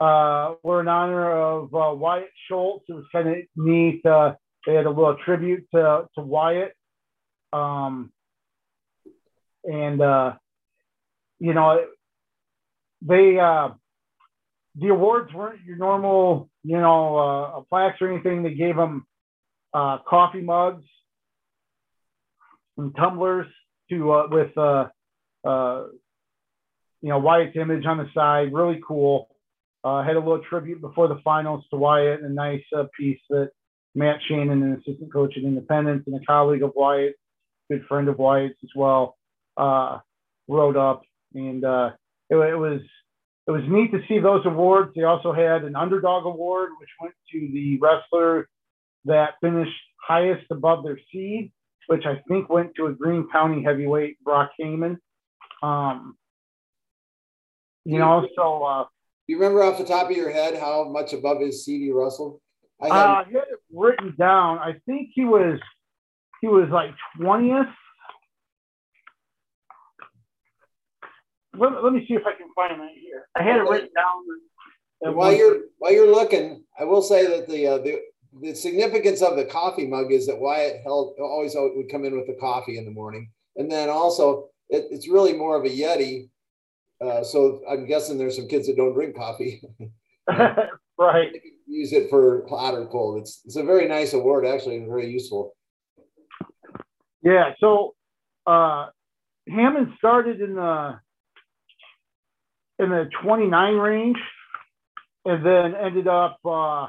uh, 0.00 0.54
were 0.62 0.80
in 0.80 0.88
honor 0.88 1.30
of 1.30 1.74
uh, 1.74 1.94
Wyatt 1.94 2.30
Schultz. 2.48 2.84
It 2.88 2.94
was 2.94 3.04
kind 3.12 3.28
of 3.28 3.36
neat. 3.56 4.04
Uh, 4.04 4.34
they 4.66 4.74
had 4.74 4.86
a 4.86 4.90
little 4.90 5.16
tribute 5.24 5.66
to, 5.74 6.06
to 6.14 6.20
Wyatt. 6.22 6.74
Um, 7.52 8.12
and, 9.64 10.00
uh, 10.00 10.34
you 11.38 11.54
know, 11.54 11.84
they, 13.02 13.38
uh, 13.38 13.70
the 14.78 14.88
awards 14.88 15.32
weren't 15.32 15.64
your 15.64 15.76
normal, 15.76 16.50
you 16.62 16.78
know, 16.78 17.16
uh, 17.16 17.60
plaques 17.68 18.00
or 18.00 18.12
anything. 18.12 18.42
They 18.42 18.54
gave 18.54 18.76
them 18.76 19.06
coffee 19.72 20.42
mugs 20.42 20.84
and 22.76 22.94
tumblers 22.96 23.46
to 23.90 24.26
with 24.30 24.54
you 27.06 27.12
know 27.12 27.18
Wyatt's 27.20 27.56
image 27.56 27.86
on 27.86 27.98
the 27.98 28.08
side. 28.12 28.52
Really 28.52 28.80
cool. 28.84 29.28
Uh, 29.84 30.02
had 30.02 30.16
a 30.16 30.18
little 30.18 30.42
tribute 30.50 30.80
before 30.80 31.06
the 31.06 31.20
finals 31.22 31.62
to 31.70 31.76
Wyatt, 31.76 32.20
and 32.20 32.32
a 32.32 32.34
nice 32.34 32.64
uh, 32.76 32.86
piece 32.98 33.20
that 33.30 33.50
Matt 33.94 34.18
Shannon, 34.26 34.60
an 34.60 34.72
assistant 34.72 35.12
coach 35.12 35.34
at 35.36 35.44
Independence 35.44 36.02
and 36.08 36.20
a 36.20 36.24
colleague 36.26 36.64
of 36.64 36.72
Wyatt, 36.74 37.14
good 37.70 37.84
friend 37.86 38.08
of 38.08 38.18
Wyatt's 38.18 38.58
as 38.64 38.70
well, 38.74 39.16
uh, 39.56 39.98
wrote 40.48 40.76
up, 40.76 41.02
and 41.32 41.64
uh, 41.64 41.90
it, 42.28 42.34
it, 42.34 42.58
was 42.58 42.80
it 43.46 43.52
was 43.52 43.62
neat 43.68 43.92
to 43.92 44.00
see 44.08 44.18
those 44.18 44.44
awards. 44.44 44.90
They 44.96 45.04
also 45.04 45.32
had 45.32 45.62
an 45.62 45.76
underdog 45.76 46.26
award, 46.26 46.70
which 46.80 46.90
went 47.00 47.14
to 47.34 47.38
the 47.52 47.78
wrestler 47.80 48.48
that 49.04 49.34
finished 49.40 49.70
highest 50.04 50.46
above 50.50 50.82
their 50.82 50.98
seed, 51.12 51.52
which 51.86 52.02
I 52.04 52.20
think 52.26 52.48
went 52.48 52.74
to 52.78 52.86
a 52.86 52.92
Greene 52.92 53.28
County 53.30 53.62
heavyweight, 53.62 54.24
Brock 54.24 54.50
Heyman. 54.60 54.96
Um, 55.62 56.16
you 57.86 57.98
know, 57.98 58.26
so. 58.36 58.64
Uh, 58.64 58.84
you 59.26 59.36
remember 59.38 59.62
off 59.62 59.78
the 59.78 59.84
top 59.84 60.10
of 60.10 60.16
your 60.16 60.30
head 60.30 60.58
how 60.58 60.88
much 60.88 61.12
above 61.12 61.40
his 61.40 61.64
seed 61.64 61.92
Russell? 61.92 62.40
I 62.80 62.86
had, 62.88 62.94
uh, 62.94 63.24
had 63.24 63.34
it 63.34 63.60
written 63.72 64.14
down. 64.18 64.58
I 64.58 64.74
think 64.86 65.10
he 65.14 65.24
was 65.24 65.58
he 66.40 66.48
was 66.48 66.68
like 66.70 66.90
twentieth. 67.18 67.66
Let, 71.58 71.82
let 71.82 71.92
me 71.92 72.04
see 72.06 72.14
if 72.14 72.22
I 72.26 72.36
can 72.36 72.48
find 72.54 72.80
that 72.80 72.90
here. 73.00 73.26
I 73.34 73.42
had 73.42 73.56
it 73.56 73.62
written 73.62 73.88
down. 73.96 74.22
And 75.02 75.14
while 75.14 75.32
you're 75.32 75.62
while 75.78 75.92
you're 75.92 76.10
looking, 76.10 76.64
I 76.78 76.84
will 76.84 77.02
say 77.02 77.26
that 77.26 77.48
the 77.48 77.66
uh, 77.66 77.78
the 77.78 78.00
the 78.40 78.54
significance 78.54 79.22
of 79.22 79.36
the 79.36 79.46
coffee 79.46 79.86
mug 79.86 80.12
is 80.12 80.26
that 80.26 80.38
Wyatt 80.38 80.82
held 80.82 81.16
always 81.18 81.54
would 81.56 81.90
come 81.90 82.04
in 82.04 82.16
with 82.16 82.26
the 82.26 82.36
coffee 82.38 82.78
in 82.78 82.84
the 82.84 82.90
morning, 82.90 83.30
and 83.56 83.70
then 83.70 83.88
also 83.88 84.50
it, 84.68 84.86
it's 84.90 85.08
really 85.08 85.32
more 85.32 85.56
of 85.56 85.64
a 85.64 85.68
Yeti. 85.68 86.28
Uh, 87.00 87.22
so 87.22 87.60
I'm 87.68 87.86
guessing 87.86 88.18
there's 88.18 88.36
some 88.36 88.48
kids 88.48 88.66
that 88.66 88.76
don't 88.76 88.94
drink 88.94 89.16
coffee. 89.16 89.62
right. 90.28 91.32
Use 91.66 91.92
it 91.92 92.08
for 92.08 92.46
hot 92.48 92.74
or 92.74 92.86
cold. 92.86 93.20
It's 93.20 93.42
it's 93.44 93.56
a 93.56 93.64
very 93.64 93.86
nice 93.88 94.12
award, 94.12 94.46
actually, 94.46 94.76
and 94.76 94.86
very 94.86 95.10
useful. 95.10 95.54
Yeah. 97.22 97.52
So 97.60 97.94
uh, 98.46 98.86
Hammond 99.48 99.94
started 99.98 100.40
in 100.40 100.54
the 100.54 101.00
in 102.78 102.90
the 102.90 103.08
29 103.22 103.74
range, 103.74 104.18
and 105.24 105.44
then 105.44 105.74
ended 105.74 106.08
up. 106.08 106.38
Uh, 106.44 106.88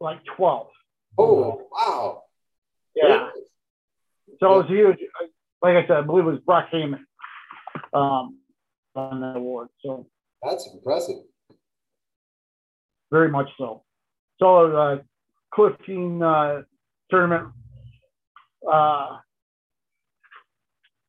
like 0.00 0.18
12. 0.36 0.66
Oh, 1.18 1.68
wow. 1.70 2.22
Yeah. 2.96 3.28
So 4.40 4.54
it 4.54 4.56
was 4.56 4.66
huge. 4.68 4.98
Like 5.62 5.76
I 5.76 5.82
said, 5.86 5.98
I 5.98 6.00
believe 6.00 6.26
it 6.26 6.30
was 6.30 6.40
Brock 6.40 6.68
Heyman 6.72 7.00
um, 7.92 8.38
on 8.94 9.20
that 9.20 9.36
award. 9.36 9.68
So 9.84 10.06
that's 10.42 10.68
impressive. 10.72 11.16
Very 13.10 13.28
much 13.28 13.48
so. 13.58 13.82
So 14.38 14.76
uh, 14.76 14.98
Cliff 15.52 15.74
Keen 15.84 16.22
uh, 16.22 16.62
tournament, 17.10 17.48
uh, 18.70 19.18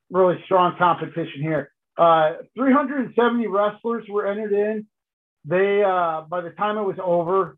really 0.09 0.37
strong 0.45 0.75
competition 0.77 1.41
here. 1.41 1.71
Uh, 1.97 2.33
370 2.55 3.47
wrestlers 3.47 4.05
were 4.09 4.27
entered 4.27 4.53
in. 4.53 4.87
They, 5.45 5.83
uh, 5.83 6.21
by 6.29 6.41
the 6.41 6.51
time 6.51 6.77
it 6.77 6.83
was 6.83 6.97
over, 7.03 7.57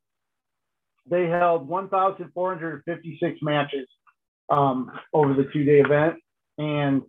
they 1.09 1.27
held 1.27 1.67
1,456 1.67 3.39
matches 3.41 3.87
um, 4.49 4.91
over 5.13 5.33
the 5.33 5.49
two 5.51 5.63
day 5.63 5.79
event. 5.79 6.15
And 6.57 7.01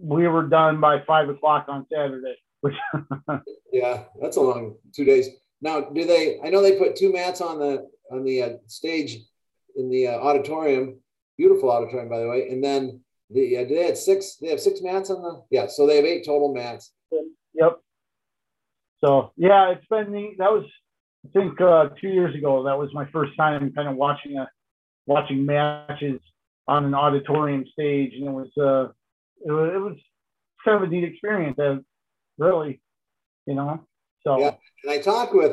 we 0.00 0.28
were 0.28 0.44
done 0.44 0.80
by 0.80 1.02
five 1.06 1.28
o'clock 1.28 1.66
on 1.68 1.86
Saturday. 1.92 2.36
yeah, 3.72 4.04
that's 4.20 4.36
a 4.36 4.40
long 4.40 4.76
two 4.94 5.04
days. 5.04 5.28
Now, 5.60 5.80
do 5.80 6.04
they? 6.04 6.38
I 6.44 6.50
know 6.50 6.62
they 6.62 6.78
put 6.78 6.96
two 6.96 7.12
mats 7.12 7.40
on 7.40 7.58
the 7.58 7.88
on 8.10 8.24
the 8.24 8.42
uh, 8.42 8.48
stage 8.66 9.18
in 9.76 9.90
the 9.90 10.08
uh, 10.08 10.18
auditorium. 10.18 11.00
Beautiful 11.36 11.70
auditorium, 11.70 12.08
by 12.08 12.20
the 12.20 12.28
way. 12.28 12.48
And 12.48 12.62
then 12.62 13.00
the 13.30 13.58
uh, 13.58 13.64
they 13.68 13.84
had 13.84 13.96
six. 13.96 14.36
They 14.36 14.48
have 14.48 14.60
six 14.60 14.80
mats 14.82 15.10
on 15.10 15.22
the. 15.22 15.42
Yeah, 15.50 15.66
so 15.66 15.86
they 15.86 15.96
have 15.96 16.04
eight 16.04 16.24
total 16.24 16.52
mats. 16.52 16.92
Yep. 17.54 17.80
So 19.04 19.32
yeah, 19.36 19.70
it's 19.70 19.86
been. 19.88 20.36
That 20.38 20.52
was 20.52 20.64
I 21.26 21.38
think 21.38 21.60
uh, 21.60 21.88
two 22.00 22.08
years 22.08 22.34
ago 22.34 22.64
that 22.64 22.78
was 22.78 22.90
my 22.92 23.06
first 23.12 23.36
time 23.36 23.72
kind 23.72 23.88
of 23.88 23.96
watching 23.96 24.36
a 24.36 24.48
watching 25.06 25.46
matches 25.46 26.20
on 26.68 26.84
an 26.84 26.94
auditorium 26.94 27.64
stage, 27.72 28.12
and 28.14 28.26
it 28.26 28.30
was 28.30 28.50
uh, 28.56 28.92
it 29.44 29.52
was, 29.52 29.70
it 29.74 29.78
was 29.78 29.96
kind 30.64 30.82
of 30.82 30.88
a 30.88 30.92
neat 30.92 31.04
experience. 31.04 31.58
Uh, 31.58 31.76
really, 32.38 32.80
you 33.46 33.54
know. 33.54 33.86
So 34.22 34.38
yeah, 34.38 34.54
and 34.82 34.92
I 34.92 34.98
talked 34.98 35.34
with 35.34 35.52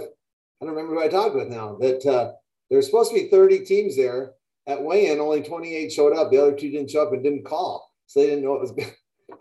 I 0.64 0.66
don't 0.66 0.76
remember 0.76 0.96
who 0.96 1.06
I 1.06 1.10
talked 1.10 1.36
with 1.36 1.50
now 1.50 1.76
that 1.82 2.06
uh, 2.06 2.32
there 2.70 2.78
was 2.78 2.86
supposed 2.86 3.12
to 3.12 3.16
be 3.16 3.28
30 3.28 3.66
teams 3.66 3.98
there. 3.98 4.32
At 4.66 4.82
weigh-in, 4.82 5.20
only 5.20 5.44
28 5.44 5.92
showed 5.92 6.16
up. 6.16 6.32
The 6.32 6.42
other 6.42 6.56
two 6.56 6.72
didn't 6.72 6.90
show 6.90 7.06
up 7.06 7.12
and 7.12 7.22
didn't 7.22 7.44
call, 7.44 7.92
so 8.06 8.22
they 8.22 8.28
didn't 8.28 8.46
know 8.46 8.54
it 8.54 8.62
was. 8.62 8.72
it 8.78 8.96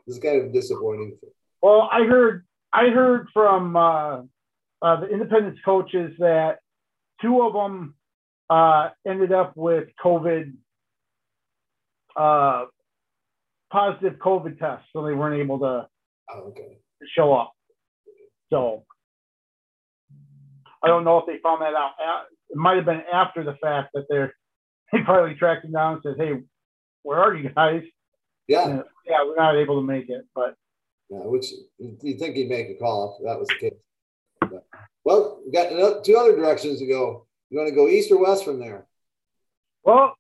was 0.05 0.19
kind 0.19 0.43
of 0.43 0.53
disappointing. 0.53 1.17
Well, 1.63 1.89
I 1.93 2.03
heard 2.05 2.45
I 2.73 2.89
heard 2.89 3.29
from 3.33 3.77
uh, 3.77 4.23
uh, 4.83 5.01
the 5.01 5.07
independence 5.07 5.61
coaches 5.65 6.15
that 6.19 6.59
two 7.21 7.41
of 7.43 7.53
them 7.53 7.95
uh, 8.51 8.89
ended 9.07 9.33
up 9.33 9.57
with 9.57 9.91
COVID, 10.05 10.55
uh, 12.17 12.65
positive 13.73 14.19
COVID 14.19 14.59
tests, 14.59 14.87
so 14.93 15.05
they 15.05 15.15
weren't 15.15 15.41
able 15.41 15.59
to, 15.61 15.89
oh, 16.31 16.41
okay. 16.49 16.79
show 17.17 17.33
up. 17.33 17.53
So 18.51 18.85
I 20.85 20.89
don't 20.89 21.05
know 21.05 21.19
if 21.19 21.27
they 21.27 21.39
found 21.43 21.63
that 21.63 21.75
out. 21.75 21.93
It 22.51 22.57
might 22.57 22.77
have 22.77 22.85
been 22.85 23.03
after 23.13 23.43
the 23.43 23.57
fact 23.63 23.91
that 23.95 24.05
they're 24.09 24.35
they 24.93 25.01
probably 25.01 25.35
tracked 25.35 25.63
them 25.63 25.73
down 25.73 25.95
and 25.95 26.03
said, 26.03 26.15
"Hey, 26.19 26.43
where 27.03 27.19
are 27.19 27.35
you 27.35 27.49
guys?" 27.49 27.83
Yeah, 28.47 28.69
and, 28.69 28.85
yeah, 29.07 29.25
we're 29.25 29.37
not 29.37 29.57
able 29.57 29.81
to 29.81 29.87
make 29.87 30.11
it, 30.11 30.27
but 30.35 30.55
yeah, 31.09 31.21
which 31.21 31.47
you 31.79 32.19
think 32.19 32.37
he'd 32.37 32.51
make 32.51 32.69
a 32.69 32.75
call 32.75 33.17
if 33.19 33.27
that 33.27 33.39
was 33.39 33.49
the 33.49 33.55
case. 33.55 34.61
Well, 35.05 35.41
we 35.45 35.51
got 35.51 36.05
two 36.05 36.17
other 36.17 36.37
directions 36.37 36.79
to 36.81 36.87
go. 36.87 37.27
You 37.49 37.59
want 37.59 37.71
to 37.71 37.75
go 37.75 37.89
east 37.89 38.13
or 38.13 38.19
west 38.19 38.45
from 38.45 38.61
there? 38.61 38.87
Well, 39.83 40.15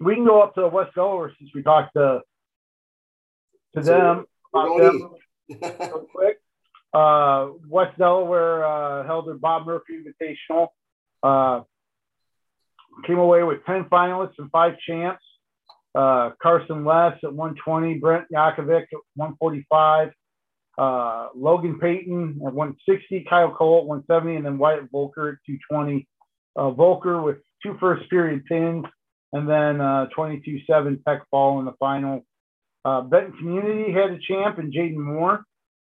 we 0.00 0.14
can 0.14 0.24
go 0.24 0.42
up 0.42 0.54
to 0.54 0.68
West 0.68 0.94
Delaware 0.94 1.32
since 1.38 1.50
we 1.54 1.62
talked 1.62 1.94
to 1.94 2.20
to 3.74 3.82
them 3.82 4.24
them 4.52 5.14
real 5.48 6.06
quick. 6.12 6.38
Uh, 6.92 7.50
West 7.68 7.98
Delaware 7.98 8.64
uh, 8.64 9.06
held 9.06 9.26
their 9.26 9.34
Bob 9.34 9.66
Murphy 9.66 10.02
Invitational. 10.02 10.68
Uh, 11.22 11.62
came 13.06 13.18
away 13.18 13.42
with 13.42 13.64
10 13.66 13.84
finalists 13.84 14.34
and 14.38 14.50
five 14.50 14.74
champs. 14.86 15.24
Uh, 15.94 16.30
Carson 16.40 16.84
Less 16.84 17.16
at 17.24 17.32
120, 17.32 17.94
Brent 17.98 18.26
Yakovic 18.32 18.82
at 18.82 18.98
145, 19.14 20.10
uh, 20.76 21.28
Logan 21.34 21.78
Payton 21.78 22.40
at 22.46 22.52
160, 22.52 23.26
Kyle 23.28 23.50
Cole 23.50 23.80
at 23.80 23.86
170, 23.86 24.36
and 24.36 24.46
then 24.46 24.58
Wyatt 24.58 24.90
Volker 24.92 25.30
at 25.30 25.38
220. 25.46 26.06
Uh, 26.56 26.70
Volker 26.70 27.22
with 27.22 27.38
two 27.62 27.76
first 27.80 28.08
period 28.10 28.44
pins, 28.44 28.84
and 29.32 29.48
then 29.48 29.80
uh, 29.80 30.06
22-7 30.16 31.04
Tech 31.04 31.22
fall 31.30 31.58
in 31.58 31.64
the 31.64 31.74
final. 31.80 32.24
Uh, 32.84 33.02
Benton 33.02 33.32
Community 33.38 33.92
had 33.92 34.10
a 34.10 34.18
champ 34.18 34.58
in 34.58 34.70
Jaden 34.70 34.96
Moore. 34.96 35.44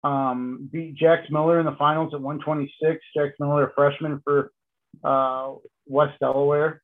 Um, 0.03 0.69
beat 0.73 0.97
Jax 0.97 1.31
Miller 1.31 1.61
in 1.61 1.67
the 1.67 1.77
finals 1.77 2.15
at 2.15 2.21
126. 2.21 3.05
Jax 3.15 3.35
Miller, 3.39 3.69
a 3.69 3.73
freshman 3.75 4.21
for 4.25 4.51
uh, 5.05 5.55
West 5.87 6.19
Delaware. 6.21 6.83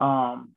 Um, 0.00 0.52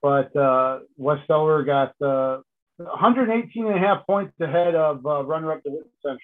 but 0.00 0.34
uh, 0.36 0.80
West 0.96 1.26
Delaware 1.26 1.64
got 1.64 1.94
uh, 2.00 2.38
118 2.76 3.66
and 3.66 3.74
a 3.74 3.78
half 3.78 4.06
points 4.06 4.32
ahead 4.40 4.76
of 4.76 5.04
uh, 5.04 5.24
runner-up 5.24 5.62
to 5.64 5.70
Central. 6.00 6.18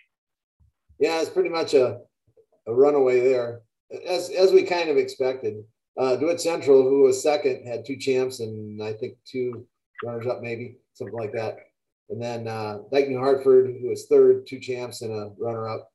Yeah, 1.00 1.20
it's 1.20 1.30
pretty 1.30 1.48
much 1.48 1.74
a, 1.74 2.00
a 2.68 2.72
runaway 2.72 3.20
there, 3.20 3.62
as 4.08 4.30
as 4.30 4.52
we 4.52 4.62
kind 4.62 4.88
of 4.88 4.96
expected. 4.96 5.64
Uh, 5.98 6.16
DeWitt 6.16 6.40
Central, 6.40 6.82
who 6.82 7.02
was 7.02 7.22
second, 7.22 7.66
had 7.66 7.84
two 7.84 7.96
champs 7.96 8.40
and 8.40 8.82
I 8.82 8.92
think 8.92 9.16
two 9.24 9.66
runners 10.04 10.26
up, 10.26 10.40
maybe 10.40 10.76
something 10.94 11.16
like 11.16 11.32
that. 11.32 11.56
And 12.10 12.20
then 12.20 12.48
uh, 12.48 12.78
New 12.90 13.18
Hartford, 13.18 13.76
who 13.80 13.88
was 13.88 14.06
third, 14.06 14.46
two 14.46 14.60
champs 14.60 15.02
and 15.02 15.12
a 15.12 15.30
runner 15.38 15.68
up, 15.68 15.90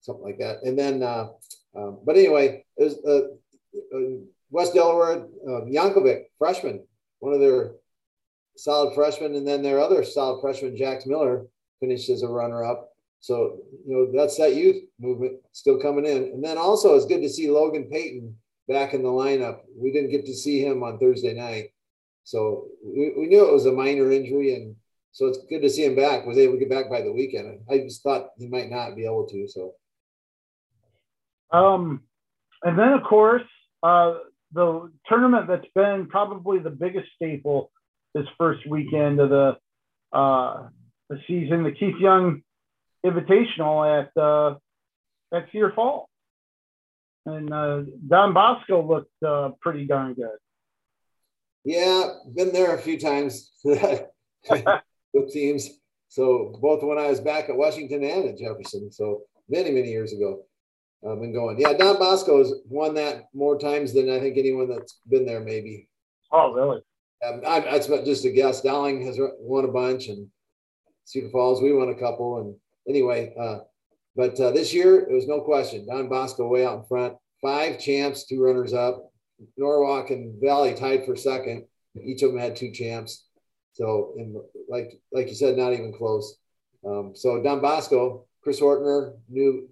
something 0.00 0.24
like 0.24 0.38
that. 0.38 0.62
And 0.62 0.78
then, 0.78 1.02
uh, 1.02 1.28
um, 1.76 2.00
but 2.04 2.16
anyway, 2.16 2.64
it 2.76 2.84
was 2.84 2.98
uh, 3.06 3.96
uh 3.96 4.18
West 4.50 4.74
Delaware, 4.74 5.26
uh, 5.46 5.64
Yankovic, 5.66 6.24
freshman, 6.38 6.84
one 7.20 7.34
of 7.34 7.40
their 7.40 7.72
solid 8.56 8.94
freshmen. 8.94 9.34
And 9.34 9.46
then 9.46 9.62
their 9.62 9.80
other 9.80 10.04
solid 10.04 10.40
freshman, 10.40 10.76
Jax 10.76 11.06
Miller, 11.06 11.46
finished 11.80 12.08
as 12.08 12.22
a 12.22 12.28
runner 12.28 12.64
up. 12.64 12.92
So, 13.20 13.58
you 13.86 13.94
know, 13.94 14.12
that's 14.12 14.36
that 14.38 14.54
youth 14.54 14.84
movement 15.00 15.40
still 15.52 15.80
coming 15.80 16.06
in. 16.06 16.24
And 16.24 16.44
then 16.44 16.56
also, 16.56 16.94
it's 16.94 17.06
good 17.06 17.20
to 17.22 17.28
see 17.28 17.50
Logan 17.50 17.88
Payton 17.90 18.34
back 18.68 18.94
in 18.94 19.02
the 19.02 19.08
lineup. 19.08 19.60
We 19.76 19.92
didn't 19.92 20.10
get 20.10 20.24
to 20.26 20.34
see 20.34 20.64
him 20.64 20.82
on 20.82 20.98
Thursday 20.98 21.34
night. 21.34 21.72
So 22.28 22.66
we, 22.84 23.14
we 23.16 23.26
knew 23.26 23.48
it 23.48 23.52
was 23.52 23.64
a 23.64 23.72
minor 23.72 24.12
injury. 24.12 24.54
And 24.54 24.76
so 25.12 25.28
it's 25.28 25.38
good 25.48 25.62
to 25.62 25.70
see 25.70 25.86
him 25.86 25.96
back. 25.96 26.26
Was 26.26 26.36
able 26.36 26.54
to 26.54 26.58
get 26.58 26.68
back 26.68 26.90
by 26.90 27.00
the 27.00 27.12
weekend. 27.12 27.60
I 27.70 27.78
just 27.78 28.02
thought 28.02 28.30
he 28.36 28.46
might 28.46 28.68
not 28.68 28.96
be 28.96 29.06
able 29.06 29.26
to. 29.28 29.48
So, 29.48 29.72
um, 31.50 32.02
and 32.62 32.78
then 32.78 32.92
of 32.92 33.02
course, 33.04 33.48
uh, 33.82 34.18
the 34.52 34.92
tournament 35.06 35.46
that's 35.48 35.72
been 35.74 36.06
probably 36.06 36.58
the 36.58 36.70
biggest 36.70 37.08
staple 37.14 37.70
this 38.14 38.26
first 38.36 38.68
weekend 38.68 39.20
of 39.20 39.30
the 39.30 39.56
uh, 40.12 40.68
the 41.08 41.20
season, 41.26 41.62
the 41.62 41.72
Keith 41.72 41.96
Young 41.98 42.42
Invitational 43.06 44.02
at 44.02 44.14
uh, 44.20 44.56
at 45.34 45.46
Cedar 45.50 45.72
Falls, 45.74 46.08
and 47.24 47.50
uh, 47.50 47.82
Don 48.06 48.34
Bosco 48.34 48.86
looked 48.86 49.22
uh, 49.26 49.52
pretty 49.62 49.86
darn 49.86 50.12
good. 50.12 50.36
Yeah, 51.68 52.14
been 52.34 52.50
there 52.50 52.74
a 52.74 52.80
few 52.80 52.98
times 52.98 53.50
with 53.62 54.06
teams. 55.30 55.68
So 56.08 56.58
both 56.62 56.82
when 56.82 56.96
I 56.96 57.08
was 57.08 57.20
back 57.20 57.50
at 57.50 57.56
Washington 57.58 58.02
and 58.04 58.26
at 58.26 58.38
Jefferson, 58.38 58.90
so 58.90 59.24
many 59.50 59.70
many 59.70 59.90
years 59.90 60.14
ago. 60.14 60.44
I've 61.06 61.20
been 61.20 61.34
going. 61.34 61.60
Yeah, 61.60 61.74
Don 61.74 61.98
Bosco's 61.98 62.54
won 62.70 62.94
that 62.94 63.24
more 63.34 63.58
times 63.58 63.92
than 63.92 64.10
I 64.10 64.18
think 64.18 64.38
anyone 64.38 64.70
that's 64.70 64.98
been 65.10 65.26
there, 65.26 65.40
maybe. 65.40 65.88
Oh, 66.32 66.54
really? 66.54 66.80
Um, 67.24 67.42
I, 67.46 67.60
that's 67.60 67.86
just 67.86 68.24
a 68.24 68.30
guess. 68.30 68.62
Dowling 68.62 69.04
has 69.04 69.18
won 69.38 69.66
a 69.66 69.68
bunch, 69.68 70.08
and 70.08 70.26
Cedar 71.04 71.28
Falls, 71.28 71.60
we 71.60 71.74
won 71.74 71.90
a 71.90 71.94
couple. 71.94 72.40
And 72.40 72.56
anyway, 72.88 73.34
uh, 73.38 73.58
but 74.16 74.40
uh, 74.40 74.52
this 74.52 74.72
year 74.72 75.00
it 75.00 75.12
was 75.12 75.28
no 75.28 75.42
question. 75.42 75.86
Don 75.86 76.08
Bosco 76.08 76.48
way 76.48 76.64
out 76.64 76.78
in 76.78 76.84
front. 76.86 77.14
Five 77.42 77.78
champs, 77.78 78.24
two 78.24 78.42
runners 78.42 78.72
up. 78.72 79.12
Norwalk 79.56 80.10
and 80.10 80.40
Valley 80.40 80.74
tied 80.74 81.04
for 81.04 81.16
second. 81.16 81.66
Each 82.00 82.22
of 82.22 82.30
them 82.30 82.40
had 82.40 82.56
two 82.56 82.72
champs. 82.72 83.26
So, 83.72 84.14
in, 84.16 84.40
like 84.68 85.00
like 85.12 85.28
you 85.28 85.34
said, 85.34 85.56
not 85.56 85.72
even 85.72 85.92
close. 85.92 86.36
Um, 86.86 87.12
so 87.14 87.42
Don 87.42 87.60
Bosco, 87.60 88.26
Chris 88.42 88.60
Ortner, 88.60 89.16
new 89.28 89.68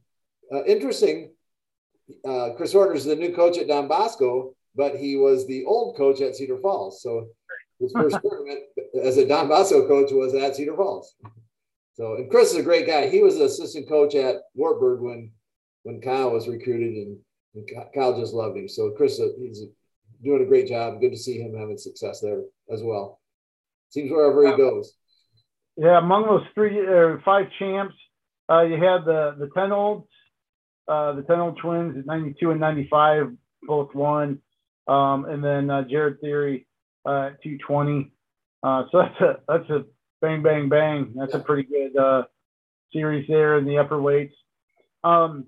uh, 0.52 0.64
interesting. 0.64 1.32
Uh, 2.24 2.50
Chris 2.56 2.72
Ortner 2.72 2.94
is 2.94 3.04
the 3.04 3.16
new 3.16 3.34
coach 3.34 3.58
at 3.58 3.68
Don 3.68 3.88
Bosco, 3.88 4.54
but 4.76 4.96
he 4.96 5.16
was 5.16 5.46
the 5.46 5.64
old 5.64 5.96
coach 5.96 6.20
at 6.20 6.36
Cedar 6.36 6.58
Falls. 6.58 7.02
So 7.02 7.28
his 7.80 7.92
first 7.96 8.18
tournament 8.22 8.60
as 9.02 9.16
a 9.16 9.26
Don 9.26 9.48
Bosco 9.48 9.86
coach 9.88 10.12
was 10.12 10.34
at 10.34 10.56
Cedar 10.56 10.76
Falls. 10.76 11.14
So, 11.94 12.16
and 12.16 12.30
Chris 12.30 12.52
is 12.52 12.58
a 12.58 12.62
great 12.62 12.86
guy. 12.86 13.08
He 13.08 13.22
was 13.22 13.38
the 13.38 13.44
assistant 13.44 13.88
coach 13.88 14.14
at 14.14 14.36
Wartburg 14.54 15.00
when 15.00 15.32
when 15.82 16.00
Kyle 16.00 16.30
was 16.30 16.48
recruited, 16.48 16.94
and, 16.94 17.18
and 17.56 17.68
Kyle 17.94 18.18
just 18.18 18.34
loved 18.34 18.56
him. 18.56 18.68
So 18.68 18.90
Chris, 18.90 19.18
uh, 19.18 19.28
he's 19.38 19.62
doing 20.22 20.42
a 20.42 20.46
great 20.46 20.68
job. 20.68 21.00
Good 21.00 21.10
to 21.10 21.16
see 21.16 21.40
him 21.40 21.56
having 21.58 21.78
success 21.78 22.20
there 22.20 22.42
as 22.70 22.82
well. 22.82 23.20
Seems 23.90 24.10
wherever 24.10 24.46
he 24.46 24.56
goes. 24.56 24.94
Yeah, 25.76 25.98
among 25.98 26.26
those 26.26 26.44
three 26.54 26.78
or 26.78 27.18
uh, 27.18 27.22
five 27.24 27.46
champs, 27.58 27.94
uh, 28.50 28.62
you 28.62 28.74
had 28.74 29.04
the 29.04 29.36
the 29.38 29.50
ten 29.54 29.72
olds, 29.72 30.08
uh, 30.88 31.12
the 31.12 31.22
ten 31.22 31.40
old 31.40 31.58
twins 31.58 31.98
at 31.98 32.06
92 32.06 32.50
and 32.50 32.60
95 32.60 33.32
both 33.62 33.94
won, 33.94 34.40
um, 34.86 35.24
and 35.24 35.42
then 35.42 35.70
uh, 35.70 35.82
Jared 35.82 36.20
Theory 36.20 36.66
uh, 37.04 37.30
at 37.32 37.42
220. 37.42 38.12
Uh, 38.62 38.84
so 38.90 38.98
that's 39.02 39.20
a 39.20 39.36
that's 39.48 39.70
a 39.70 39.84
bang 40.20 40.42
bang 40.42 40.68
bang. 40.68 41.12
That's 41.16 41.34
a 41.34 41.40
pretty 41.40 41.68
good 41.68 41.96
uh, 41.96 42.24
series 42.92 43.26
there 43.28 43.58
in 43.58 43.64
the 43.64 43.78
upper 43.78 44.00
weights. 44.00 44.34
Um, 45.04 45.46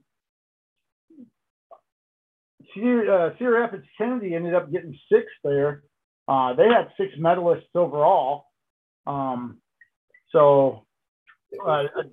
Cedar, 2.75 3.33
uh, 3.41 3.45
Rapids 3.51 3.87
Kennedy 3.97 4.35
ended 4.35 4.55
up 4.55 4.71
getting 4.71 4.97
sixth 5.11 5.35
there. 5.45 5.83
Uh, 6.27 6.55
they 6.55 6.69
had 6.69 6.89
six 6.97 7.15
medalists 7.19 7.75
overall. 7.75 8.45
Um, 9.07 9.59
so 10.31 10.87
uh, 11.67 11.85
a 11.85 12.05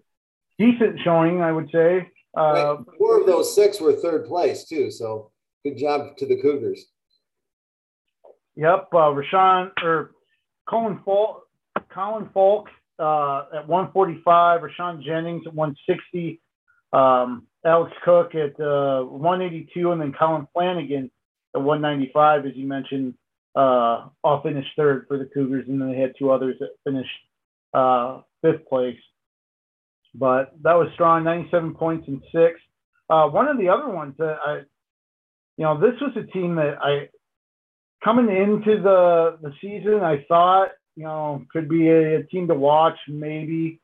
decent 0.57 0.99
showing, 1.03 1.41
I 1.41 1.51
would 1.51 1.69
say. 1.71 2.09
Uh, 2.35 2.77
Four 2.97 3.21
of 3.21 3.25
those 3.25 3.53
six 3.53 3.79
were 3.79 3.93
third 3.93 4.25
place 4.25 4.65
too. 4.65 4.91
So 4.91 5.31
good 5.63 5.77
job 5.77 6.17
to 6.17 6.25
the 6.25 6.41
Cougars. 6.41 6.85
Yep, 8.55 8.87
uh, 8.93 9.11
Rashawn 9.11 9.71
or 9.83 10.11
Colin 10.67 11.01
Falk, 11.03 11.43
Colin 11.93 12.29
Falk 12.33 12.69
uh, 12.99 13.43
at 13.53 13.67
145, 13.67 14.61
Rashawn 14.61 15.03
Jennings 15.03 15.43
at 15.45 15.53
160, 15.53 16.41
um, 16.93 17.47
Alex 17.65 17.91
Cook 18.03 18.35
at 18.35 18.59
uh, 18.59 19.03
182, 19.03 19.91
and 19.91 19.99
then 19.99 20.13
Colin 20.17 20.47
Flanagan 20.53 21.09
at 21.55 21.61
195, 21.61 22.45
as 22.45 22.51
you 22.55 22.67
mentioned, 22.67 23.15
uh, 23.55 24.07
all 24.23 24.41
finished 24.43 24.69
third 24.77 25.05
for 25.07 25.17
the 25.17 25.25
Cougars, 25.25 25.65
and 25.67 25.81
then 25.81 25.91
they 25.91 25.99
had 25.99 26.13
two 26.19 26.31
others 26.31 26.55
that 26.59 26.69
finished 26.83 27.09
uh, 27.73 28.21
fifth 28.41 28.67
place. 28.67 28.99
But 30.13 30.53
that 30.63 30.73
was 30.73 30.89
strong, 30.93 31.23
97 31.23 31.73
points 31.75 32.07
and 32.07 32.21
six. 32.31 32.59
Uh, 33.09 33.27
one 33.27 33.47
of 33.47 33.57
the 33.57 33.69
other 33.69 33.89
ones 33.89 34.15
that 34.17 34.37
I, 34.45 34.61
you 35.57 35.65
know, 35.65 35.79
this 35.79 35.99
was 36.01 36.15
a 36.17 36.31
team 36.31 36.55
that 36.55 36.77
I, 36.81 37.09
coming 38.03 38.27
into 38.29 38.81
the 38.81 39.37
the 39.41 39.51
season, 39.61 40.01
I 40.03 40.25
thought, 40.27 40.69
you 40.95 41.03
know, 41.03 41.43
could 41.51 41.67
be 41.67 41.89
a, 41.89 42.19
a 42.19 42.23
team 42.23 42.47
to 42.47 42.55
watch, 42.55 42.97
maybe. 43.07 43.81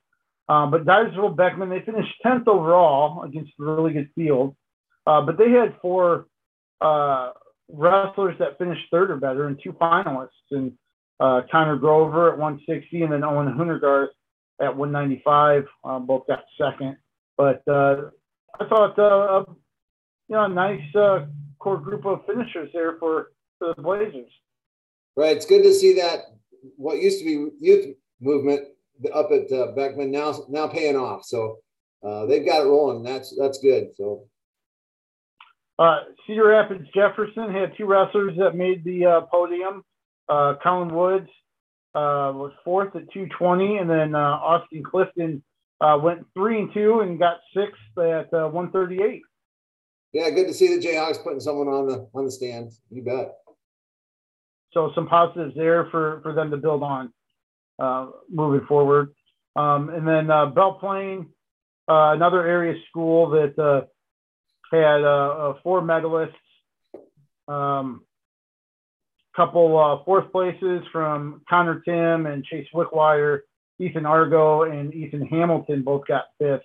Um, 0.51 0.69
but 0.69 0.83
Dyersville 0.83 1.37
Beckman, 1.37 1.69
they 1.69 1.79
finished 1.79 2.13
10th 2.25 2.45
overall 2.45 3.23
against 3.23 3.53
a 3.57 3.63
really 3.63 3.93
good 3.93 4.09
field. 4.15 4.53
Uh, 5.07 5.21
but 5.21 5.37
they 5.37 5.49
had 5.49 5.75
four 5.81 6.27
uh, 6.81 7.31
wrestlers 7.69 8.37
that 8.39 8.57
finished 8.57 8.81
third 8.91 9.11
or 9.11 9.15
better 9.15 9.47
and 9.47 9.57
two 9.63 9.71
finalists. 9.71 10.27
And 10.51 10.73
uh, 11.21 11.43
Connor 11.49 11.77
Grover 11.77 12.33
at 12.33 12.37
160 12.37 13.01
and 13.01 13.13
then 13.13 13.23
Owen 13.23 13.47
Hundergarth 13.47 14.09
at 14.59 14.75
195. 14.75 15.63
Uh, 15.85 15.99
both 15.99 16.27
got 16.27 16.43
second. 16.59 16.97
But 17.37 17.63
uh, 17.65 18.09
I 18.59 18.65
thought, 18.67 18.99
uh, 18.99 19.45
you 20.27 20.35
know, 20.35 20.43
a 20.43 20.49
nice 20.49 20.95
uh, 20.95 21.27
core 21.59 21.77
group 21.77 22.05
of 22.05 22.25
finishers 22.25 22.69
there 22.73 22.97
for, 22.99 23.31
for 23.57 23.73
the 23.73 23.81
Blazers. 23.81 24.29
Right. 25.15 25.37
It's 25.37 25.45
good 25.45 25.63
to 25.63 25.73
see 25.73 25.93
that 25.93 26.23
what 26.75 26.97
used 26.97 27.19
to 27.19 27.25
be 27.25 27.65
youth 27.65 27.95
movement 28.19 28.67
up 29.13 29.29
at 29.31 29.51
uh, 29.51 29.71
Beckman 29.73 30.11
now 30.11 30.33
now 30.49 30.67
paying 30.67 30.95
off. 30.95 31.25
So 31.25 31.57
uh, 32.03 32.25
they've 32.25 32.45
got 32.45 32.61
it 32.61 32.69
rolling. 32.69 33.03
That's 33.03 33.35
that's 33.37 33.59
good. 33.59 33.89
So 33.95 34.27
uh, 35.79 35.99
Cedar 36.25 36.47
Rapids 36.47 36.87
Jefferson 36.93 37.51
had 37.51 37.73
two 37.77 37.85
wrestlers 37.85 38.37
that 38.37 38.55
made 38.55 38.83
the 38.83 39.05
uh, 39.05 39.21
podium. 39.21 39.83
Uh, 40.29 40.53
Colin 40.61 40.93
Woods 40.93 41.29
uh, 41.95 42.31
was 42.33 42.51
fourth 42.63 42.95
at 42.95 43.11
220, 43.11 43.77
and 43.77 43.89
then 43.89 44.15
uh, 44.15 44.19
Austin 44.19 44.83
Clifton 44.83 45.43
uh, 45.81 45.97
went 46.01 46.25
three 46.33 46.59
and 46.59 46.73
two 46.73 46.99
and 46.99 47.19
got 47.19 47.37
sixth 47.55 47.97
at 47.97 48.33
uh, 48.33 48.47
138. 48.47 49.21
Yeah, 50.13 50.29
good 50.29 50.47
to 50.47 50.53
see 50.53 50.75
the 50.75 50.81
Jayhawks 50.81 51.23
putting 51.23 51.39
someone 51.39 51.67
on 51.67 51.87
the 51.87 52.07
on 52.13 52.25
the 52.25 52.31
stand. 52.31 52.71
You 52.89 53.03
bet. 53.03 53.33
So 54.73 54.91
some 54.93 55.07
positives 55.07 55.55
there 55.55 55.87
for 55.89 56.19
for 56.21 56.33
them 56.33 56.51
to 56.51 56.57
build 56.57 56.83
on 56.83 57.11
moving 58.29 58.65
forward. 58.67 59.13
Um, 59.55 59.89
and 59.89 60.07
then 60.07 60.31
uh, 60.31 60.47
Belle 60.47 60.79
Plaine, 60.79 61.27
uh, 61.89 62.13
another 62.13 62.45
area 62.45 62.79
school 62.89 63.31
that 63.31 63.59
uh, 63.59 63.81
had 64.71 65.03
uh, 65.03 65.53
four 65.63 65.81
medalists. 65.81 66.33
Um, 67.47 68.03
couple 69.35 69.77
uh, 69.79 70.03
fourth 70.03 70.29
places 70.31 70.81
from 70.91 71.41
Connor 71.49 71.81
Tim 71.85 72.25
and 72.25 72.43
Chase 72.43 72.67
Wickwire 72.73 73.39
Ethan 73.81 74.05
Argo 74.05 74.63
and 74.63 74.93
Ethan 74.93 75.25
Hamilton 75.25 75.81
both 75.81 76.05
got 76.07 76.25
fifth. 76.37 76.61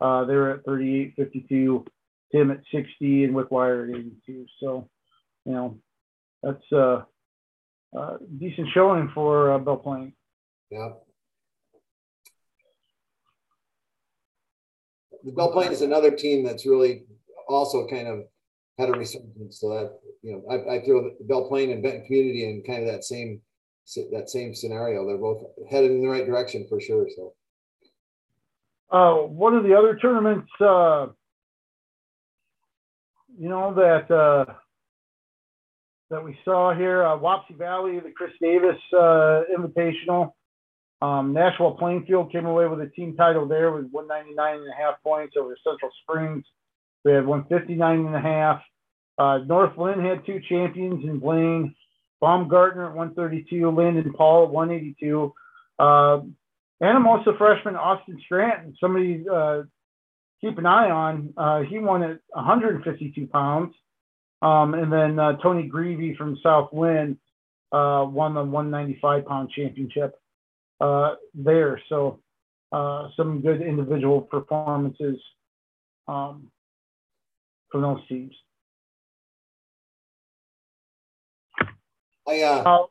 Uh, 0.00 0.24
they 0.24 0.34
were 0.34 0.52
at 0.52 0.64
38, 0.64 1.14
52, 1.16 1.84
Tim 2.32 2.50
at 2.50 2.60
60, 2.72 3.24
and 3.24 3.34
Wickwire 3.34 3.88
at 3.88 3.98
82. 3.98 4.46
So, 4.60 4.88
you 5.44 5.52
know, 5.52 5.78
that's 6.42 6.72
uh, 6.72 7.02
uh, 7.96 8.18
decent 8.38 8.68
showing 8.72 9.10
for 9.14 9.52
uh, 9.52 9.58
Plaine. 9.58 10.12
Yeah. 10.74 10.88
The 15.22 15.30
Belle 15.30 15.52
Plaine 15.52 15.70
is 15.70 15.82
another 15.82 16.10
team 16.10 16.44
that's 16.44 16.66
really 16.66 17.04
also 17.48 17.86
kind 17.86 18.08
of 18.08 18.24
had 18.76 18.88
a 18.88 18.92
resurgence. 18.92 19.60
So 19.60 19.68
that 19.68 19.98
you 20.22 20.32
know, 20.32 20.42
I, 20.50 20.76
I 20.76 20.84
throw 20.84 21.04
the 21.04 21.16
Belle 21.20 21.48
Plaine 21.48 21.70
and 21.70 21.80
Benton 21.80 22.04
Community 22.06 22.44
in 22.44 22.64
kind 22.66 22.82
of 22.82 22.92
that 22.92 23.04
same 23.04 23.40
that 24.10 24.28
same 24.28 24.52
scenario. 24.54 25.06
They're 25.06 25.16
both 25.16 25.44
headed 25.70 25.92
in 25.92 26.02
the 26.02 26.08
right 26.08 26.26
direction 26.26 26.66
for 26.68 26.80
sure. 26.80 27.06
So, 27.14 27.34
uh, 28.90 29.26
one 29.26 29.54
of 29.54 29.62
the 29.62 29.74
other 29.74 29.96
tournaments, 29.96 30.50
uh, 30.60 31.06
you 33.38 33.48
know 33.48 33.74
that 33.74 34.10
uh, 34.10 34.52
that 36.10 36.24
we 36.24 36.36
saw 36.44 36.74
here, 36.74 37.04
uh, 37.04 37.16
Wapsie 37.16 37.56
Valley, 37.56 38.00
the 38.00 38.10
Chris 38.10 38.32
Davis 38.40 38.80
uh, 38.92 39.42
Invitational. 39.56 40.32
Um, 41.04 41.34
Nashua 41.34 41.74
Plainfield 41.74 42.32
came 42.32 42.46
away 42.46 42.66
with 42.66 42.80
a 42.80 42.86
team 42.86 43.14
title 43.14 43.46
there 43.46 43.70
with 43.70 43.90
199 43.90 44.54
and 44.54 44.72
a 44.72 44.74
half 44.74 45.02
points 45.02 45.34
over 45.38 45.54
Central 45.62 45.90
Springs. 46.02 46.46
We 47.04 47.12
had 47.12 47.26
159 47.26 48.06
and 48.06 48.16
a 48.16 48.20
half. 48.20 48.62
Uh, 49.18 49.44
North 49.46 49.76
Linn 49.76 50.02
had 50.02 50.24
two 50.24 50.40
champions 50.48 51.04
in 51.04 51.18
Blaine. 51.18 51.74
Baumgartner 52.22 52.86
at 52.88 52.96
132, 52.96 53.70
Landon 53.70 54.14
Paul 54.14 54.44
at 54.44 54.50
182. 54.50 55.34
Uh, 55.78 56.20
Anamosa 56.82 57.36
freshman 57.36 57.76
Austin 57.76 58.18
Stratton, 58.24 58.74
somebody 58.80 59.26
uh, 59.30 59.64
keep 60.40 60.56
an 60.56 60.64
eye 60.64 60.88
on. 60.88 61.34
Uh, 61.36 61.60
he 61.68 61.80
won 61.80 62.02
at 62.02 62.18
152 62.30 63.26
pounds. 63.26 63.74
Um, 64.40 64.72
and 64.72 64.90
then 64.90 65.18
uh, 65.18 65.36
Tony 65.42 65.66
Greavy 65.66 66.14
from 66.16 66.38
South 66.42 66.70
Lynn 66.72 67.18
uh, 67.72 68.06
won 68.08 68.32
the 68.32 68.42
195 68.42 69.26
pound 69.26 69.50
championship 69.54 70.18
uh, 70.80 71.14
there. 71.34 71.80
So 71.88 72.20
uh, 72.72 73.08
some 73.16 73.40
good 73.40 73.62
individual 73.62 74.20
performances 74.22 75.20
um, 76.08 76.50
from 77.70 77.82
those 77.82 78.06
teams. 78.08 78.34
I 82.26 82.40
uh, 82.42 82.62
Uh, 82.64 82.86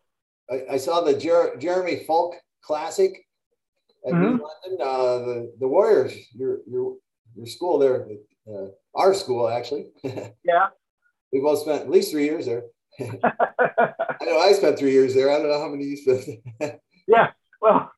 I, 0.52 0.74
I 0.74 0.78
saw 0.78 1.02
the 1.02 1.18
Jer- 1.18 1.56
Jeremy 1.58 2.04
Falk 2.06 2.36
Classic 2.62 3.26
at 4.06 4.14
Mhm. 4.14 4.40
London. 4.40 4.74
Uh, 4.82 5.18
the 5.28 5.54
the 5.60 5.68
Warriors, 5.68 6.14
your 6.34 6.60
your 6.68 6.98
your 7.36 7.46
school 7.48 7.80
there, 7.80 8.08
uh, 8.48 8.68
our 8.96 9.14
school 9.14 9.48
actually. 9.50 9.92
Yeah. 10.46 10.68
we 11.32 11.40
both 11.40 11.60
spent 11.60 11.82
at 11.82 11.90
least 11.90 12.12
three 12.12 12.26
years 12.26 12.46
there. 12.46 12.64
I 13.00 14.26
know 14.26 14.38
I 14.40 14.54
spent 14.54 14.78
three 14.78 14.92
years 14.92 15.14
there. 15.16 15.32
I 15.32 15.38
don't 15.40 15.50
know 15.50 15.60
how 15.60 15.70
many 15.70 15.86
you 15.86 15.98
spent. 15.98 16.42
yeah. 17.08 17.32
Well, 17.64 17.90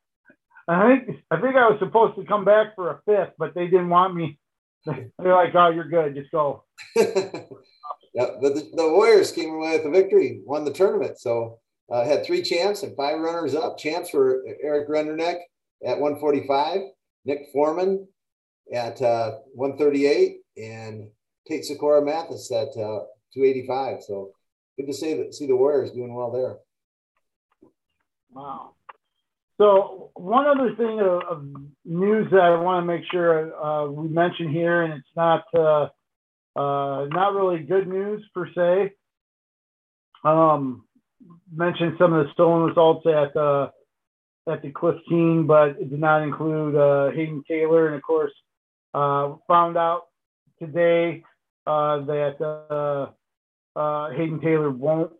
I 0.67 0.87
think 0.87 1.23
I 1.31 1.41
think 1.41 1.55
I 1.55 1.67
was 1.67 1.79
supposed 1.79 2.15
to 2.17 2.25
come 2.25 2.45
back 2.45 2.75
for 2.75 2.91
a 2.91 3.01
fifth, 3.07 3.33
but 3.39 3.55
they 3.55 3.65
didn't 3.65 3.89
want 3.89 4.13
me. 4.13 4.37
They're 4.85 5.09
like, 5.17 5.55
"Oh, 5.55 5.69
you're 5.69 5.89
good. 5.89 6.13
Just 6.13 6.31
go." 6.31 6.65
yeah, 6.95 8.27
but 8.39 8.53
the, 8.53 8.69
the 8.75 8.89
Warriors 8.91 9.31
came 9.31 9.55
away 9.55 9.71
with 9.71 9.83
the 9.83 9.89
victory, 9.89 10.41
won 10.45 10.65
the 10.65 10.71
tournament. 10.71 11.19
So 11.19 11.57
uh, 11.91 12.05
had 12.05 12.23
three 12.23 12.43
champs 12.43 12.83
and 12.83 12.95
five 12.95 13.19
runners 13.19 13.55
up. 13.55 13.79
Champs 13.79 14.13
were 14.13 14.45
Eric 14.61 14.87
Renderneck 14.87 15.39
at 15.83 15.99
145, 15.99 16.81
Nick 17.25 17.47
Foreman 17.51 18.07
at 18.71 19.01
uh, 19.01 19.37
138, 19.55 20.41
and 20.57 21.09
Tate 21.47 21.65
Sikora 21.65 22.05
Mathis 22.05 22.51
at 22.51 22.69
uh, 22.69 23.01
285. 23.33 24.03
So 24.03 24.29
good 24.77 24.85
to 24.85 24.93
see 24.93 25.15
that 25.15 25.33
see 25.33 25.47
the 25.47 25.55
Warriors 25.55 25.89
doing 25.89 26.13
well 26.13 26.31
there. 26.31 26.57
Wow. 28.31 28.75
So 29.57 30.11
one 30.15 30.47
other 30.47 30.75
thing 30.75 30.99
of, 30.99 31.21
of 31.23 31.45
news 31.85 32.27
that 32.31 32.41
I 32.41 32.59
want 32.59 32.83
to 32.83 32.87
make 32.87 33.03
sure 33.11 33.55
uh, 33.55 33.87
we 33.87 34.09
mention 34.09 34.49
here, 34.49 34.83
and 34.83 34.93
it's 34.93 35.15
not 35.15 35.45
uh, 35.53 35.87
uh, 36.57 37.05
not 37.05 37.33
really 37.33 37.59
good 37.59 37.87
news 37.87 38.23
per 38.33 38.51
se. 38.53 38.93
Um, 40.23 40.83
mentioned 41.53 41.95
some 41.97 42.13
of 42.13 42.25
the 42.25 42.33
stolen 42.33 42.63
results 42.63 43.05
at 43.05 43.35
uh, 43.37 43.69
at 44.47 44.61
the 44.61 44.71
Cliff 44.71 44.95
Keen, 45.07 45.47
but 45.47 45.69
it 45.79 45.89
did 45.89 45.99
not 45.99 46.21
include 46.21 46.75
uh, 46.75 47.11
Hayden 47.11 47.43
Taylor, 47.47 47.87
and 47.87 47.95
of 47.95 48.01
course, 48.01 48.33
uh, 48.93 49.35
found 49.47 49.77
out 49.77 50.07
today 50.59 51.23
uh, 51.65 51.99
that 52.01 52.41
uh, 52.41 53.79
uh, 53.79 54.11
Hayden 54.11 54.39
Taylor 54.41 54.69
won't 54.69 55.11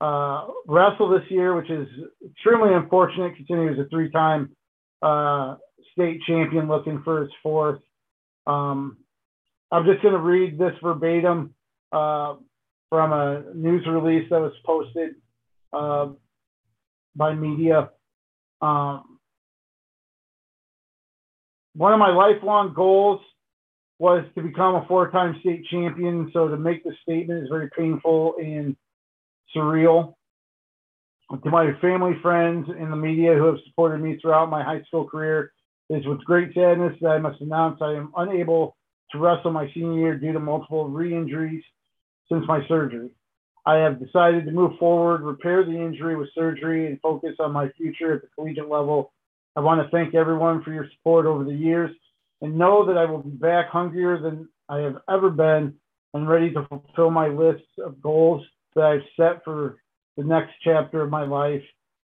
uh, 0.00 0.46
wrestle 0.66 1.10
this 1.10 1.30
year, 1.30 1.54
which 1.54 1.70
is 1.70 1.86
extremely 2.30 2.74
unfortunate 2.74 3.36
considering 3.36 3.74
he 3.74 3.80
a 3.80 3.88
three-time 3.88 4.56
uh, 5.02 5.56
state 5.92 6.20
champion 6.26 6.68
looking 6.68 7.02
for 7.04 7.22
his 7.22 7.30
fourth. 7.42 7.80
Um, 8.46 8.98
I'm 9.70 9.84
just 9.84 10.02
going 10.02 10.14
to 10.14 10.20
read 10.20 10.58
this 10.58 10.72
verbatim 10.82 11.54
uh, 11.92 12.34
from 12.88 13.12
a 13.12 13.44
news 13.54 13.86
release 13.86 14.28
that 14.30 14.40
was 14.40 14.52
posted 14.64 15.14
uh, 15.72 16.08
by 17.14 17.34
media. 17.34 17.90
Um, 18.60 19.18
one 21.74 21.92
of 21.92 21.98
my 21.98 22.10
lifelong 22.10 22.74
goals 22.74 23.20
was 23.98 24.24
to 24.34 24.42
become 24.42 24.76
a 24.76 24.86
four-time 24.88 25.36
state 25.40 25.66
champion. 25.70 26.30
So 26.32 26.48
to 26.48 26.56
make 26.56 26.82
the 26.84 26.92
statement 27.02 27.42
is 27.42 27.48
very 27.50 27.68
painful 27.76 28.34
and 28.40 28.74
surreal. 29.54 30.14
To 31.44 31.50
my 31.50 31.72
family, 31.80 32.14
friends, 32.22 32.66
and 32.68 32.92
the 32.92 32.96
media 32.96 33.34
who 33.34 33.46
have 33.46 33.58
supported 33.66 34.00
me 34.00 34.18
throughout 34.20 34.50
my 34.50 34.64
high 34.64 34.82
school 34.82 35.08
career, 35.08 35.52
it 35.88 35.98
is 35.98 36.06
with 36.06 36.24
great 36.24 36.52
sadness 36.54 36.96
that 37.00 37.10
I 37.10 37.18
must 37.18 37.40
announce 37.40 37.78
I 37.80 37.92
am 37.92 38.12
unable 38.16 38.76
to 39.12 39.18
wrestle 39.18 39.52
my 39.52 39.70
senior 39.72 39.98
year 39.98 40.18
due 40.18 40.32
to 40.32 40.40
multiple 40.40 40.88
re-injuries 40.88 41.62
since 42.30 42.44
my 42.46 42.66
surgery. 42.68 43.10
I 43.66 43.76
have 43.76 44.00
decided 44.00 44.46
to 44.46 44.52
move 44.52 44.72
forward, 44.78 45.22
repair 45.22 45.64
the 45.64 45.78
injury 45.78 46.16
with 46.16 46.28
surgery, 46.34 46.86
and 46.86 47.00
focus 47.00 47.36
on 47.38 47.52
my 47.52 47.68
future 47.76 48.14
at 48.14 48.22
the 48.22 48.28
collegiate 48.34 48.68
level. 48.68 49.12
I 49.56 49.60
want 49.60 49.82
to 49.82 49.90
thank 49.90 50.14
everyone 50.14 50.62
for 50.62 50.72
your 50.72 50.86
support 50.96 51.26
over 51.26 51.44
the 51.44 51.54
years 51.54 51.90
and 52.40 52.56
know 52.56 52.86
that 52.86 52.96
I 52.96 53.04
will 53.04 53.22
be 53.22 53.30
back 53.30 53.68
hungrier 53.68 54.18
than 54.18 54.48
I 54.68 54.78
have 54.78 54.96
ever 55.08 55.30
been 55.30 55.74
and 56.14 56.28
ready 56.28 56.52
to 56.52 56.66
fulfill 56.68 57.10
my 57.10 57.28
list 57.28 57.64
of 57.84 58.00
goals 58.00 58.44
that 58.74 58.84
I've 58.84 59.00
set 59.16 59.44
for 59.44 59.78
the 60.16 60.24
next 60.24 60.52
chapter 60.62 61.02
of 61.02 61.10
my 61.10 61.24
life 61.24 61.62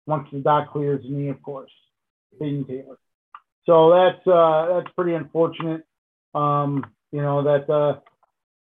once 0.05 0.27
the 0.31 0.39
doc 0.39 0.71
clears 0.71 1.03
me, 1.05 1.29
of 1.29 1.41
course. 1.41 1.71
Hayden 2.39 2.65
Taylor. 2.65 2.97
So 3.65 3.91
that's 3.91 4.27
uh, 4.27 4.73
that's 4.73 4.93
pretty 4.95 5.13
unfortunate. 5.13 5.83
Um, 6.35 6.85
you 7.11 7.21
know 7.21 7.43
that 7.43 7.69
uh, 7.71 7.99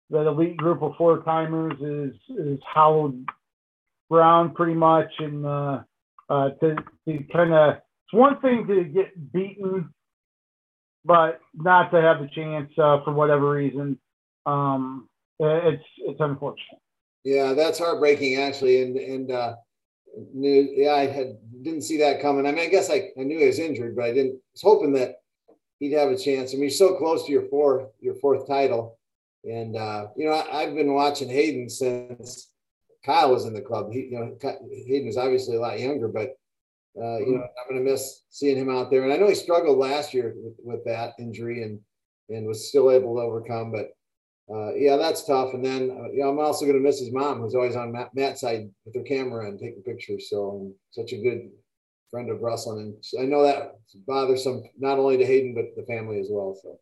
that 0.10 0.28
elite 0.28 0.58
group 0.58 0.82
of 0.82 0.94
four 0.98 1.22
timers 1.24 1.74
is 1.80 2.38
is 2.38 2.60
hollowed 2.66 3.26
ground 4.10 4.56
pretty 4.56 4.74
much, 4.74 5.12
and 5.20 5.46
uh, 5.46 5.80
uh, 6.30 6.50
to 6.62 6.76
to 7.08 7.24
kind 7.32 7.54
of 7.54 7.76
it's 7.76 8.14
one 8.14 8.40
thing 8.42 8.66
to 8.68 8.84
get 8.84 9.32
beaten, 9.32 9.94
but 11.06 11.40
not 11.54 11.92
to 11.92 12.02
have 12.02 12.20
the 12.20 12.30
chance 12.34 12.72
uh, 12.78 13.04
for 13.04 13.14
whatever 13.14 13.52
reason. 13.52 14.00
Um, 14.46 15.08
it's 15.40 15.84
it's 16.00 16.20
unfortunate. 16.20 16.82
Yeah, 17.24 17.54
that's 17.54 17.80
heartbreaking 17.80 18.38
actually, 18.38 18.82
and 18.82 18.98
and 18.98 19.32
uh, 19.32 19.56
knew, 20.34 20.70
yeah, 20.72 20.94
I 20.94 21.08
had 21.08 21.38
didn't 21.62 21.82
see 21.82 21.98
that 21.98 22.22
coming. 22.22 22.46
I 22.46 22.52
mean, 22.52 22.66
I 22.66 22.70
guess 22.70 22.90
I, 22.90 23.10
I 23.20 23.24
knew 23.24 23.40
he 23.40 23.46
was 23.46 23.60
injured, 23.60 23.96
but 23.96 24.06
I 24.06 24.14
didn't 24.14 24.40
was 24.54 24.62
hoping 24.62 24.94
that 24.94 25.16
he'd 25.80 25.94
have 25.94 26.10
a 26.10 26.18
chance. 26.18 26.52
I 26.52 26.54
mean, 26.54 26.64
you're 26.64 26.72
so 26.72 26.96
close 26.96 27.26
to 27.26 27.32
your 27.32 27.48
fourth 27.50 27.90
your 28.00 28.16
fourth 28.16 28.48
title, 28.48 28.98
and 29.44 29.76
uh, 29.76 30.08
you 30.16 30.26
know 30.26 30.34
I, 30.34 30.64
have 30.64 30.76
been 30.76 30.94
watching 30.94 31.30
Hayden 31.30 31.70
since 31.70 32.52
Kyle 33.06 33.34
was 33.34 33.46
in 33.46 33.54
the 33.54 33.62
club. 33.62 33.92
He, 33.92 34.10
you 34.12 34.20
know, 34.20 34.38
Hayden 34.88 35.08
was 35.08 35.18
obviously 35.18 35.58
a 35.58 35.62
lot 35.62 35.80
younger, 35.80 36.08
but 36.08 36.38
uh, 36.98 37.18
you 37.20 37.36
know 37.36 37.44
I'm 37.44 37.70
going 37.70 37.84
to 37.84 37.92
miss 37.92 38.24
seeing 38.30 38.58
him 38.58 38.70
out 38.70 38.90
there. 38.90 39.04
And 39.04 39.12
I 39.12 39.18
know 39.18 39.28
he 39.28 39.36
struggled 39.36 39.78
last 39.78 40.14
year 40.14 40.36
with, 40.38 40.56
with 40.64 40.86
that 40.86 41.14
injury 41.20 41.64
and 41.64 41.80
and 42.30 42.48
was 42.48 42.70
still 42.70 42.92
able 42.92 43.16
to 43.16 43.22
overcome, 43.22 43.72
but 43.72 43.92
uh, 44.52 44.74
yeah, 44.76 44.98
that's 44.98 45.26
tough. 45.26 45.54
And 45.54 45.64
then, 45.64 45.92
uh, 45.92 46.10
yeah, 46.12 46.28
I'm 46.28 46.40
also 46.40 46.66
going 46.66 46.78
to 46.78 46.84
miss 46.84 47.00
his 47.00 47.12
mom, 47.12 47.40
who's 47.40 47.56
always 47.56 47.76
on 47.76 47.92
Matt, 47.92 48.16
Matt's 48.16 48.42
side 48.42 48.70
with 48.86 48.96
her 48.96 49.04
camera 49.04 49.48
and 49.48 49.60
taking 49.60 49.84
pictures. 49.84 50.30
So, 50.30 50.50
um, 50.50 50.76
such 50.92 51.14
a 51.14 51.22
good 51.22 51.50
friend 52.10 52.32
of 52.32 52.42
wrestling, 52.42 52.80
and 53.14 53.22
I 53.22 53.26
know 53.26 53.44
that 53.44 53.76
bothersome 54.08 54.64
not 54.80 54.98
only 54.98 55.18
to 55.18 55.26
Hayden 55.26 55.54
but 55.54 55.76
the 55.76 55.86
family 55.86 56.20
as 56.20 56.28
well. 56.30 56.58
So, 56.62 56.80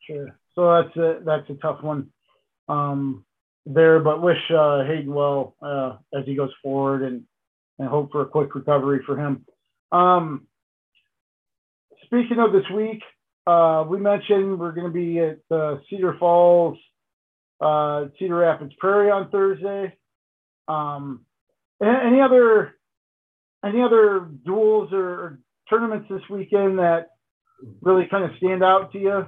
sure. 0.00 0.38
So 0.54 0.82
that's 0.82 0.96
a 0.96 1.20
that's 1.24 1.50
a 1.50 1.54
tough 1.54 1.82
one 1.82 2.08
um, 2.68 3.24
there, 3.64 4.00
but 4.00 4.22
wish 4.22 4.40
uh, 4.50 4.84
Hayden 4.84 5.14
well 5.14 5.54
uh, 5.62 5.96
as 6.18 6.24
he 6.24 6.34
goes 6.34 6.52
forward, 6.62 7.02
and 7.02 7.22
and 7.78 7.88
hope 7.88 8.10
for 8.10 8.22
a 8.22 8.26
quick 8.26 8.54
recovery 8.54 9.02
for 9.04 9.16
him. 9.16 9.44
Um, 9.92 10.46
speaking 12.06 12.38
of 12.38 12.52
this 12.52 12.68
week, 12.74 13.02
uh, 13.46 13.84
we 13.88 13.98
mentioned 13.98 14.58
we're 14.58 14.72
going 14.72 14.86
to 14.86 14.92
be 14.92 15.20
at 15.20 15.38
uh, 15.50 15.76
Cedar 15.88 16.16
Falls, 16.18 16.78
uh, 17.60 18.06
Cedar 18.18 18.36
Rapids 18.36 18.72
Prairie 18.78 19.10
on 19.10 19.30
Thursday. 19.30 19.96
Um, 20.68 21.24
any 21.80 22.20
other 22.20 22.74
any 23.64 23.82
other 23.82 24.28
duels 24.44 24.92
or 24.92 25.40
tournaments 25.68 26.08
this 26.10 26.22
weekend 26.30 26.78
that 26.78 27.10
really 27.80 28.06
kind 28.10 28.24
of 28.24 28.30
stand 28.38 28.62
out 28.62 28.92
to 28.92 28.98
you? 28.98 29.26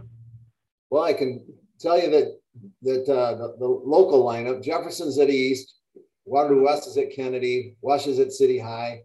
Well, 0.90 1.04
I 1.04 1.12
can 1.12 1.46
tell 1.78 2.00
you 2.00 2.10
that 2.10 2.38
that 2.82 3.12
uh, 3.12 3.34
the, 3.36 3.56
the, 3.58 3.66
local 3.66 4.24
lineup: 4.24 4.62
Jefferson's 4.62 5.18
at 5.18 5.30
East, 5.30 5.76
Waterloo 6.24 6.64
West 6.64 6.88
is 6.88 6.96
at 6.96 7.12
Kennedy, 7.14 7.76
Wash 7.82 8.06
is 8.06 8.18
at 8.18 8.32
City 8.32 8.58
High, 8.58 9.02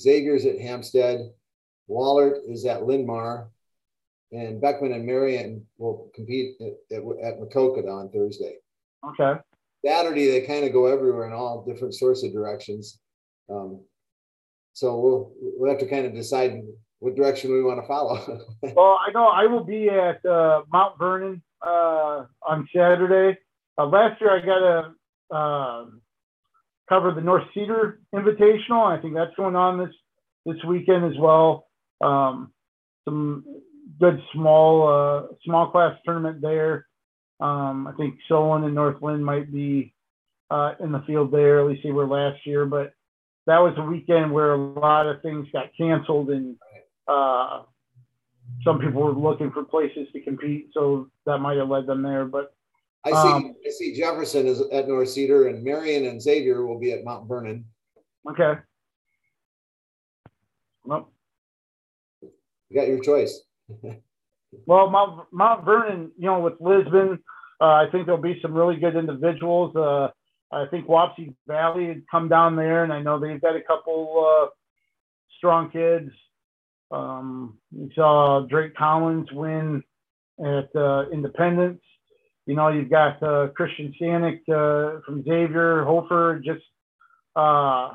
Xavier's 0.00 0.44
at 0.46 0.58
Hempstead, 0.60 1.30
Wahlert 1.88 2.38
is 2.48 2.64
at 2.66 2.84
Linn-Mar, 2.84 3.50
and 4.32 4.60
Beckman 4.60 4.92
and 4.92 5.04
Marion 5.04 5.66
will 5.78 6.10
compete 6.14 6.56
at, 6.60 6.96
at, 6.96 7.02
at 7.02 7.88
on 7.88 8.10
Thursday. 8.10 8.56
Okay. 9.04 9.40
Saturday 9.84 10.30
they 10.30 10.46
kind 10.46 10.64
of 10.64 10.72
go 10.72 10.86
everywhere 10.86 11.26
in 11.26 11.32
all 11.32 11.64
different 11.64 11.94
sorts 11.94 12.22
of 12.22 12.32
directions. 12.32 13.00
Um, 13.48 13.80
so 14.72 14.98
we'll 14.98 15.32
we'll 15.40 15.70
have 15.70 15.80
to 15.80 15.88
kind 15.88 16.06
of 16.06 16.14
decide 16.14 16.62
what 17.00 17.16
direction 17.16 17.50
we 17.50 17.62
want 17.62 17.80
to 17.80 17.86
follow. 17.86 18.16
well, 18.76 18.98
I 19.06 19.10
know 19.12 19.26
I 19.26 19.46
will 19.46 19.64
be 19.64 19.88
at 19.88 20.24
uh, 20.24 20.62
Mount 20.72 20.98
Vernon 20.98 21.42
uh, 21.66 22.26
on 22.46 22.68
Saturday. 22.74 23.38
Uh, 23.78 23.86
last 23.86 24.20
year 24.20 24.30
I 24.30 24.44
got 24.44 24.58
to 25.30 25.36
uh, 25.36 25.84
cover 26.88 27.12
the 27.14 27.22
North 27.22 27.44
Cedar 27.54 28.00
Invitational. 28.14 28.86
I 28.86 29.00
think 29.00 29.14
that's 29.14 29.34
going 29.36 29.56
on 29.56 29.78
this 29.78 29.94
this 30.46 30.62
weekend 30.66 31.04
as 31.04 31.18
well. 31.18 31.66
Um, 32.00 32.52
some 33.06 33.44
good 34.00 34.20
small 34.32 34.88
uh, 34.88 35.34
small 35.44 35.70
class 35.70 35.96
tournament 36.04 36.40
there. 36.40 36.86
Um, 37.38 37.86
I 37.86 37.92
think 37.92 38.16
Solon 38.28 38.64
and 38.64 38.74
North 38.74 38.94
Northland 38.94 39.24
might 39.24 39.52
be 39.52 39.94
uh, 40.50 40.72
in 40.80 40.92
the 40.92 41.02
field 41.06 41.30
there. 41.30 41.60
At 41.60 41.66
least 41.66 41.82
they 41.84 41.92
were 41.92 42.06
last 42.06 42.46
year, 42.46 42.66
but 42.66 42.92
that 43.46 43.58
was 43.58 43.74
a 43.78 43.82
weekend 43.82 44.32
where 44.32 44.52
a 44.52 44.56
lot 44.58 45.06
of 45.06 45.22
things 45.22 45.46
got 45.52 45.70
canceled 45.76 46.30
and 46.30 46.56
uh, 47.08 47.62
some 48.64 48.78
people 48.78 49.02
were 49.02 49.12
looking 49.12 49.50
for 49.50 49.64
places 49.64 50.08
to 50.12 50.20
compete, 50.20 50.70
so 50.74 51.08
that 51.26 51.38
might 51.38 51.56
have 51.56 51.68
led 51.68 51.86
them 51.86 52.02
there. 52.02 52.24
But 52.26 52.54
I 53.04 53.10
see, 53.10 53.16
um, 53.16 53.54
I 53.66 53.70
see 53.70 53.96
Jefferson 53.96 54.46
is 54.46 54.60
at 54.72 54.86
North 54.86 55.08
Cedar, 55.08 55.48
and 55.48 55.64
Marion 55.64 56.06
and 56.06 56.20
Xavier 56.20 56.66
will 56.66 56.78
be 56.78 56.92
at 56.92 57.04
Mount 57.04 57.26
Vernon. 57.26 57.64
Okay. 58.28 58.60
Well, 60.84 61.10
you 62.22 62.30
got 62.74 62.88
your 62.88 63.02
choice. 63.02 63.40
Well, 64.66 64.90
Mount, 64.90 65.26
Mount 65.32 65.64
Vernon, 65.64 66.10
you 66.16 66.26
know, 66.26 66.40
with 66.40 66.54
Lisbon, 66.60 67.18
uh, 67.60 67.64
I 67.64 67.86
think 67.92 68.06
there'll 68.06 68.20
be 68.20 68.38
some 68.42 68.54
really 68.54 68.76
good 68.76 68.96
individuals. 68.96 69.74
Uh, 69.76 70.08
I 70.52 70.66
think 70.70 70.86
Wapsie 70.86 71.34
Valley 71.46 71.86
had 71.86 72.02
come 72.10 72.28
down 72.28 72.56
there, 72.56 72.82
and 72.82 72.92
I 72.92 73.00
know 73.00 73.20
they've 73.20 73.40
got 73.40 73.54
a 73.54 73.62
couple 73.62 74.26
uh, 74.26 74.46
strong 75.36 75.70
kids. 75.70 76.10
Um, 76.90 77.58
we 77.72 77.92
saw 77.94 78.46
Drake 78.48 78.74
Collins 78.74 79.30
win 79.32 79.82
at 80.40 80.74
uh, 80.74 81.04
Independence. 81.12 81.80
You 82.46 82.56
know, 82.56 82.68
you've 82.68 82.90
got 82.90 83.22
uh, 83.22 83.48
Christian 83.54 83.94
Stanek 84.00 84.40
uh, 84.48 85.00
from 85.06 85.22
Xavier, 85.22 85.84
Hofer 85.84 86.42
just 86.44 86.64
uh, 87.36 87.90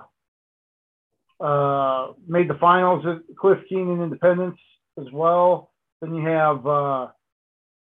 uh, 1.42 2.14
made 2.26 2.50
the 2.50 2.58
finals 2.62 3.06
at 3.06 3.36
Cliff 3.36 3.60
Keen 3.68 4.00
at 4.00 4.04
Independence 4.04 4.58
as 5.00 5.06
well. 5.14 5.72
Then 6.02 6.14
you 6.14 6.26
have, 6.26 6.66
uh, 6.66 7.08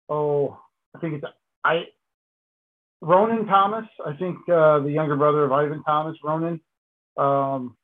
oh, 0.08 0.58
I 0.94 0.98
think 1.00 1.14
it's 1.14 1.24
I 1.64 1.84
Ronan 3.00 3.46
Thomas. 3.46 3.86
I 4.04 4.14
think 4.14 4.36
uh, 4.48 4.80
the 4.80 4.92
younger 4.92 5.16
brother 5.16 5.44
of 5.44 5.52
Ivan 5.52 5.82
Thomas, 5.84 6.16
Ronan. 6.22 6.60
Um, 7.16 7.76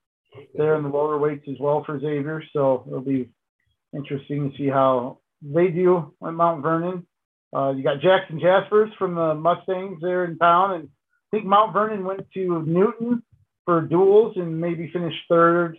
there 0.55 0.77
in 0.77 0.83
the 0.83 0.89
lower 0.89 1.19
weights 1.19 1.47
as 1.49 1.57
well 1.59 1.83
for 1.85 1.99
Xavier. 1.99 2.43
So 2.53 2.85
it'll 2.87 3.01
be 3.01 3.31
interesting 3.95 4.51
to 4.51 4.57
see 4.57 4.69
how 4.69 5.19
they 5.43 5.69
do 5.69 6.15
at 6.25 6.33
Mount 6.33 6.63
Vernon. 6.63 7.07
Uh, 7.55 7.71
you 7.71 7.83
got 7.83 8.01
Jackson 8.01 8.41
Jaspers 8.41 8.91
from 8.99 9.15
the 9.15 9.35
Mustangs 9.35 9.99
there 10.03 10.25
in 10.25 10.37
town, 10.39 10.73
and 10.73 10.85
I 10.85 11.37
think 11.37 11.47
Mount 11.47 11.73
Vernon 11.73 12.05
went 12.05 12.27
to 12.35 12.63
Newton 12.67 13.23
for 13.65 13.81
duels 13.81 14.37
and 14.37 14.61
maybe 14.61 14.91
finished 14.93 15.19
third 15.29 15.79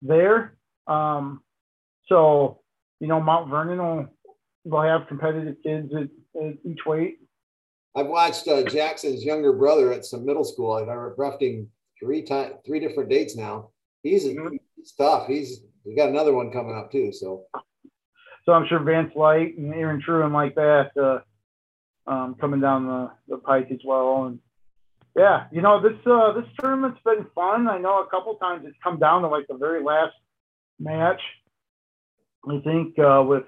there. 0.00 0.56
Um, 0.86 1.42
so 2.08 2.61
you 3.02 3.08
know 3.08 3.20
Mount 3.20 3.50
Vernon 3.50 3.78
will 3.78 4.06
will 4.64 4.82
have 4.82 5.08
competitive 5.08 5.56
kids 5.62 5.92
at, 5.92 6.08
at 6.40 6.54
each 6.64 6.86
weight. 6.86 7.18
I've 7.96 8.06
watched 8.06 8.46
uh, 8.46 8.62
Jackson's 8.62 9.24
younger 9.24 9.52
brother 9.52 9.92
at 9.92 10.04
some 10.04 10.24
middle 10.24 10.44
school. 10.44 10.72
I've 10.72 10.86
roughed 11.18 11.42
him 11.42 11.68
three 11.98 12.22
times, 12.22 12.54
three 12.64 12.78
different 12.78 13.10
dates 13.10 13.36
now. 13.36 13.70
He's, 14.04 14.24
mm-hmm. 14.24 14.56
he's 14.76 14.92
tough. 14.92 15.26
He's 15.26 15.64
we 15.84 15.96
got 15.96 16.10
another 16.10 16.32
one 16.32 16.52
coming 16.52 16.76
up 16.76 16.92
too. 16.92 17.12
So, 17.12 17.46
so 18.46 18.52
I'm 18.52 18.68
sure 18.68 18.78
Vance 18.78 19.12
Light 19.16 19.58
and 19.58 19.74
Aaron 19.74 20.00
Truman 20.00 20.32
like 20.32 20.54
that 20.54 20.90
uh, 20.96 22.10
um, 22.10 22.36
coming 22.40 22.60
down 22.60 22.86
the, 22.86 23.10
the 23.28 23.38
pike 23.38 23.66
as 23.72 23.80
well. 23.84 24.26
And 24.26 24.38
yeah, 25.16 25.46
you 25.50 25.60
know 25.60 25.82
this 25.82 25.98
uh, 26.06 26.34
this 26.34 26.48
tournament's 26.56 27.00
been 27.04 27.26
fun. 27.34 27.68
I 27.68 27.78
know 27.78 28.00
a 28.00 28.06
couple 28.06 28.36
times 28.36 28.64
it's 28.64 28.76
come 28.80 29.00
down 29.00 29.22
to 29.22 29.28
like 29.28 29.48
the 29.48 29.56
very 29.56 29.82
last 29.82 30.14
match. 30.78 31.20
I 32.48 32.58
think 32.60 32.98
uh, 32.98 33.22
with 33.26 33.44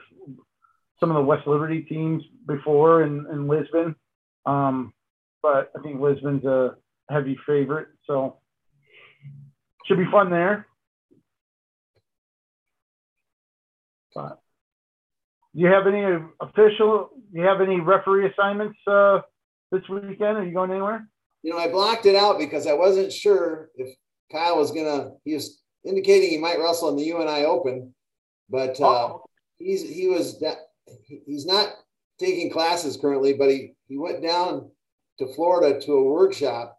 some 1.00 1.10
of 1.10 1.16
the 1.16 1.22
West 1.22 1.46
Liberty 1.46 1.82
teams 1.82 2.22
before 2.46 3.02
in, 3.02 3.26
in 3.32 3.48
Lisbon, 3.48 3.96
um, 4.46 4.92
but 5.42 5.70
I 5.76 5.82
think 5.82 6.00
Lisbon's 6.00 6.44
a 6.44 6.76
heavy 7.10 7.38
favorite, 7.46 7.88
so 8.06 8.38
should 9.86 9.98
be 9.98 10.10
fun 10.10 10.30
there. 10.30 10.66
But 14.14 14.40
do 15.54 15.60
you 15.60 15.66
have 15.66 15.86
any 15.86 16.02
official? 16.40 17.10
Do 17.32 17.40
you 17.40 17.46
have 17.46 17.60
any 17.60 17.80
referee 17.80 18.30
assignments 18.30 18.78
uh, 18.86 19.20
this 19.70 19.82
weekend? 19.88 20.38
Are 20.38 20.44
you 20.44 20.54
going 20.54 20.70
anywhere? 20.70 21.08
You 21.42 21.52
know, 21.52 21.58
I 21.58 21.68
blocked 21.68 22.06
it 22.06 22.16
out 22.16 22.38
because 22.38 22.66
I 22.66 22.72
wasn't 22.72 23.12
sure 23.12 23.70
if 23.76 23.94
Kyle 24.32 24.56
was 24.56 24.70
gonna. 24.70 25.10
He 25.24 25.34
was 25.34 25.60
indicating 25.84 26.30
he 26.30 26.38
might 26.38 26.58
wrestle 26.58 26.88
in 26.88 26.96
the 26.96 27.04
UNI 27.04 27.44
Open, 27.44 27.94
but 28.48 28.80
uh, 28.80 28.84
oh. 28.84 29.24
he's 29.58 29.82
he 29.82 30.08
was 30.08 30.42
he's 31.26 31.46
not 31.46 31.68
taking 32.18 32.50
classes 32.50 32.96
currently, 32.96 33.34
but 33.34 33.50
he 33.50 33.74
he 33.88 33.98
went 33.98 34.22
down 34.22 34.70
to 35.18 35.32
Florida 35.34 35.80
to 35.80 35.92
a 35.92 36.04
workshop 36.04 36.78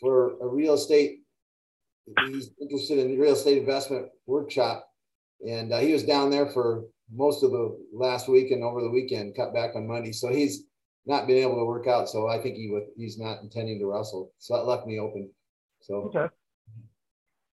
for 0.00 0.38
a 0.40 0.48
real 0.48 0.74
estate 0.74 1.20
he's 2.26 2.50
interested 2.60 2.98
in 2.98 3.18
real 3.18 3.34
estate 3.34 3.58
investment 3.58 4.08
workshop, 4.26 4.88
and 5.46 5.72
uh, 5.72 5.78
he 5.78 5.92
was 5.92 6.04
down 6.04 6.30
there 6.30 6.46
for 6.46 6.84
most 7.12 7.42
of 7.42 7.50
the 7.50 7.76
last 7.92 8.28
week 8.28 8.50
and 8.50 8.62
over 8.62 8.80
the 8.80 8.90
weekend, 8.90 9.36
cut 9.36 9.52
back 9.52 9.74
on 9.74 9.86
Monday. 9.86 10.12
So 10.12 10.28
he's 10.28 10.64
not 11.06 11.26
been 11.26 11.38
able 11.38 11.56
to 11.56 11.64
work 11.64 11.86
out. 11.86 12.08
So 12.08 12.28
I 12.28 12.38
think 12.38 12.56
he 12.56 12.70
would 12.70 12.84
he's 12.96 13.18
not 13.18 13.42
intending 13.42 13.78
to 13.80 13.86
wrestle. 13.86 14.32
So 14.38 14.54
that 14.54 14.66
left 14.66 14.86
me 14.86 14.98
open. 14.98 15.30
So 15.80 16.12
okay. 16.14 16.26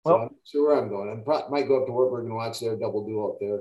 So 0.07 0.15
well, 0.15 0.23
I'm 0.23 0.37
sure 0.45 0.69
where 0.69 0.83
I'm 0.83 0.89
going. 0.89 1.11
I 1.11 1.49
might 1.51 1.69
go 1.69 1.81
up 1.81 1.87
to 1.87 1.93
Wartburg 1.93 2.25
and 2.25 2.35
watch 2.35 2.61
their 2.61 2.77
double 2.77 3.07
duel 3.07 3.33
up 3.33 3.39
there. 3.41 3.61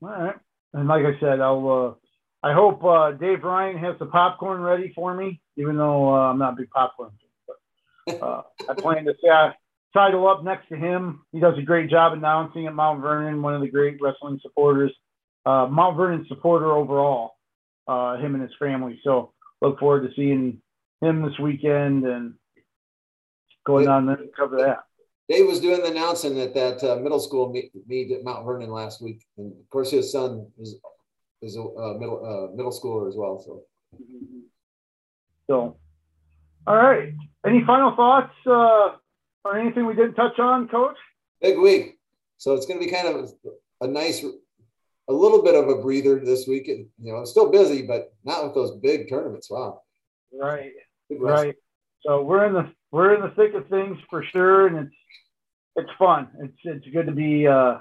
All 0.00 0.24
right. 0.24 0.36
And 0.72 0.88
like 0.88 1.04
I 1.04 1.18
said, 1.20 1.40
I'll 1.40 1.96
uh, 2.42 2.46
I 2.46 2.54
hope 2.54 2.84
uh, 2.84 3.12
Dave 3.12 3.42
Ryan 3.42 3.78
has 3.78 3.98
the 3.98 4.06
popcorn 4.06 4.60
ready 4.60 4.92
for 4.94 5.14
me, 5.14 5.40
even 5.56 5.76
though 5.76 6.14
uh, 6.14 6.30
I'm 6.30 6.38
not 6.38 6.54
a 6.54 6.56
big 6.56 6.70
popcorn 6.70 7.10
uh, 8.22 8.42
I 8.68 8.74
plan 8.74 9.04
to 9.04 9.14
say 9.22 9.28
I 9.28 9.52
title 9.92 10.26
up 10.28 10.42
next 10.42 10.68
to 10.68 10.76
him. 10.76 11.22
He 11.32 11.40
does 11.40 11.58
a 11.58 11.62
great 11.62 11.90
job 11.90 12.14
announcing 12.14 12.66
at 12.66 12.74
Mount 12.74 13.02
Vernon, 13.02 13.42
one 13.42 13.54
of 13.54 13.60
the 13.60 13.68
great 13.68 13.98
wrestling 14.00 14.38
supporters. 14.42 14.92
Uh, 15.44 15.66
Mount 15.66 15.96
Vernon 15.96 16.24
supporter 16.28 16.72
overall, 16.72 17.32
uh, 17.86 18.16
him 18.16 18.34
and 18.34 18.42
his 18.42 18.52
family. 18.58 18.98
So 19.04 19.32
look 19.60 19.78
forward 19.78 20.08
to 20.08 20.14
seeing 20.14 20.62
him 21.02 21.22
this 21.22 21.38
weekend 21.38 22.04
and 22.04 22.34
going 23.68 23.84
Dave, 23.84 23.92
on 23.92 24.06
there 24.06 24.16
to 24.16 24.28
cover 24.36 24.56
that. 24.56 24.78
Dave 25.28 25.46
was 25.46 25.60
doing 25.60 25.82
the 25.82 25.90
announcing 25.90 26.40
at 26.40 26.54
that 26.54 26.82
uh, 26.82 26.96
middle 26.96 27.20
school 27.20 27.52
meet, 27.52 27.70
meet, 27.86 28.10
at 28.10 28.24
Mount 28.24 28.44
Vernon 28.46 28.70
last 28.70 29.02
week, 29.02 29.24
and 29.36 29.52
of 29.52 29.68
course 29.70 29.90
his 29.90 30.10
son 30.10 30.46
is 30.58 30.76
is 31.42 31.56
a 31.56 31.62
uh, 31.62 31.94
middle 32.00 32.18
uh, 32.24 32.56
middle 32.56 32.72
schooler 32.72 33.06
as 33.08 33.14
well. 33.14 33.38
So, 33.44 33.62
so 35.46 35.76
all 36.66 36.76
right. 36.76 37.12
Any 37.46 37.64
final 37.64 37.94
thoughts 37.94 38.34
uh, 38.46 38.96
or 39.44 39.58
anything 39.58 39.86
we 39.86 39.94
didn't 39.94 40.14
touch 40.14 40.38
on, 40.38 40.68
Coach? 40.68 40.96
Big 41.40 41.58
week. 41.58 41.98
So 42.38 42.54
it's 42.54 42.66
going 42.66 42.80
to 42.80 42.84
be 42.84 42.92
kind 42.92 43.08
of 43.08 43.32
a 43.80 43.86
nice, 43.86 44.24
a 45.08 45.12
little 45.12 45.42
bit 45.42 45.54
of 45.54 45.68
a 45.68 45.80
breather 45.80 46.18
this 46.20 46.46
week. 46.46 46.66
You 46.68 46.88
know, 46.98 47.24
still 47.24 47.50
busy, 47.50 47.86
but 47.86 48.12
not 48.24 48.44
with 48.44 48.54
those 48.54 48.76
big 48.80 49.08
tournaments. 49.08 49.50
Wow. 49.50 49.82
Right. 50.32 50.72
Right. 51.10 51.54
So 52.02 52.22
we're 52.22 52.46
in 52.46 52.52
the 52.52 52.70
we're 52.90 53.14
in 53.14 53.20
the 53.20 53.34
thick 53.36 53.54
of 53.54 53.68
things 53.68 53.98
for 54.08 54.24
sure, 54.32 54.66
and 54.66 54.86
it's 54.86 54.96
it's 55.76 55.90
fun. 55.98 56.28
It's 56.40 56.58
it's 56.64 56.86
good 56.92 57.06
to 57.06 57.12
be 57.12 57.46
uh, 57.46 57.78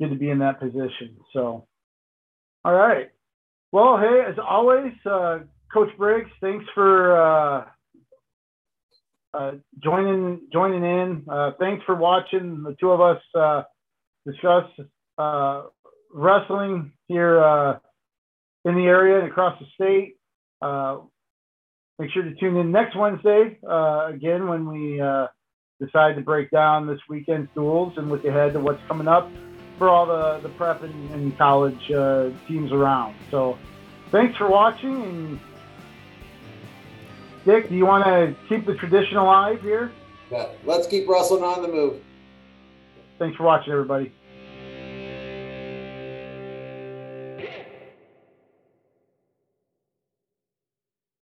good 0.00 0.10
to 0.10 0.16
be 0.16 0.30
in 0.30 0.38
that 0.38 0.60
position. 0.60 1.16
So, 1.32 1.66
all 2.64 2.74
right. 2.74 3.08
Well, 3.72 3.98
hey, 3.98 4.24
as 4.26 4.36
always, 4.38 4.92
uh, 5.04 5.40
Coach 5.72 5.90
Briggs, 5.98 6.30
thanks 6.40 6.64
for 6.74 7.20
uh, 7.20 7.64
uh, 9.34 9.52
joining 9.82 10.40
joining 10.52 10.84
in. 10.84 11.24
Uh, 11.30 11.52
thanks 11.58 11.84
for 11.84 11.94
watching 11.94 12.62
the 12.62 12.76
two 12.80 12.90
of 12.90 13.00
us 13.00 13.22
uh, 13.34 13.62
discuss 14.26 14.64
wrestling 16.14 16.92
here 17.08 17.80
in 18.64 18.74
the 18.74 18.86
area 18.86 19.18
and 19.20 19.28
across 19.28 19.58
the 19.60 19.66
state. 19.74 20.16
Make 21.98 22.12
sure 22.12 22.22
to 22.22 22.34
tune 22.36 22.56
in 22.56 22.70
next 22.70 22.96
Wednesday 22.96 23.58
uh, 23.68 24.06
again 24.06 24.46
when 24.46 24.68
we 24.68 25.00
uh, 25.00 25.26
decide 25.80 26.14
to 26.14 26.20
break 26.20 26.48
down 26.50 26.86
this 26.86 27.00
weekend's 27.08 27.50
duels 27.54 27.94
and 27.96 28.08
look 28.08 28.24
ahead 28.24 28.52
to 28.52 28.60
what's 28.60 28.80
coming 28.86 29.08
up 29.08 29.28
for 29.78 29.88
all 29.88 30.06
the, 30.06 30.38
the 30.40 30.48
prep 30.50 30.84
and, 30.84 31.10
and 31.10 31.36
college 31.36 31.90
uh, 31.90 32.30
teams 32.46 32.70
around. 32.70 33.16
So 33.32 33.58
thanks 34.12 34.36
for 34.36 34.48
watching. 34.48 35.02
And 35.02 35.40
Dick, 37.44 37.68
do 37.68 37.74
you 37.74 37.84
want 37.84 38.04
to 38.04 38.36
keep 38.48 38.64
the 38.64 38.74
tradition 38.74 39.16
alive 39.16 39.60
here? 39.60 39.90
Yeah. 40.30 40.46
Let's 40.64 40.86
keep 40.86 41.08
wrestling 41.08 41.42
on 41.42 41.62
the 41.62 41.68
move. 41.68 42.00
Thanks 43.18 43.36
for 43.36 43.42
watching, 43.42 43.72
everybody. 43.72 44.12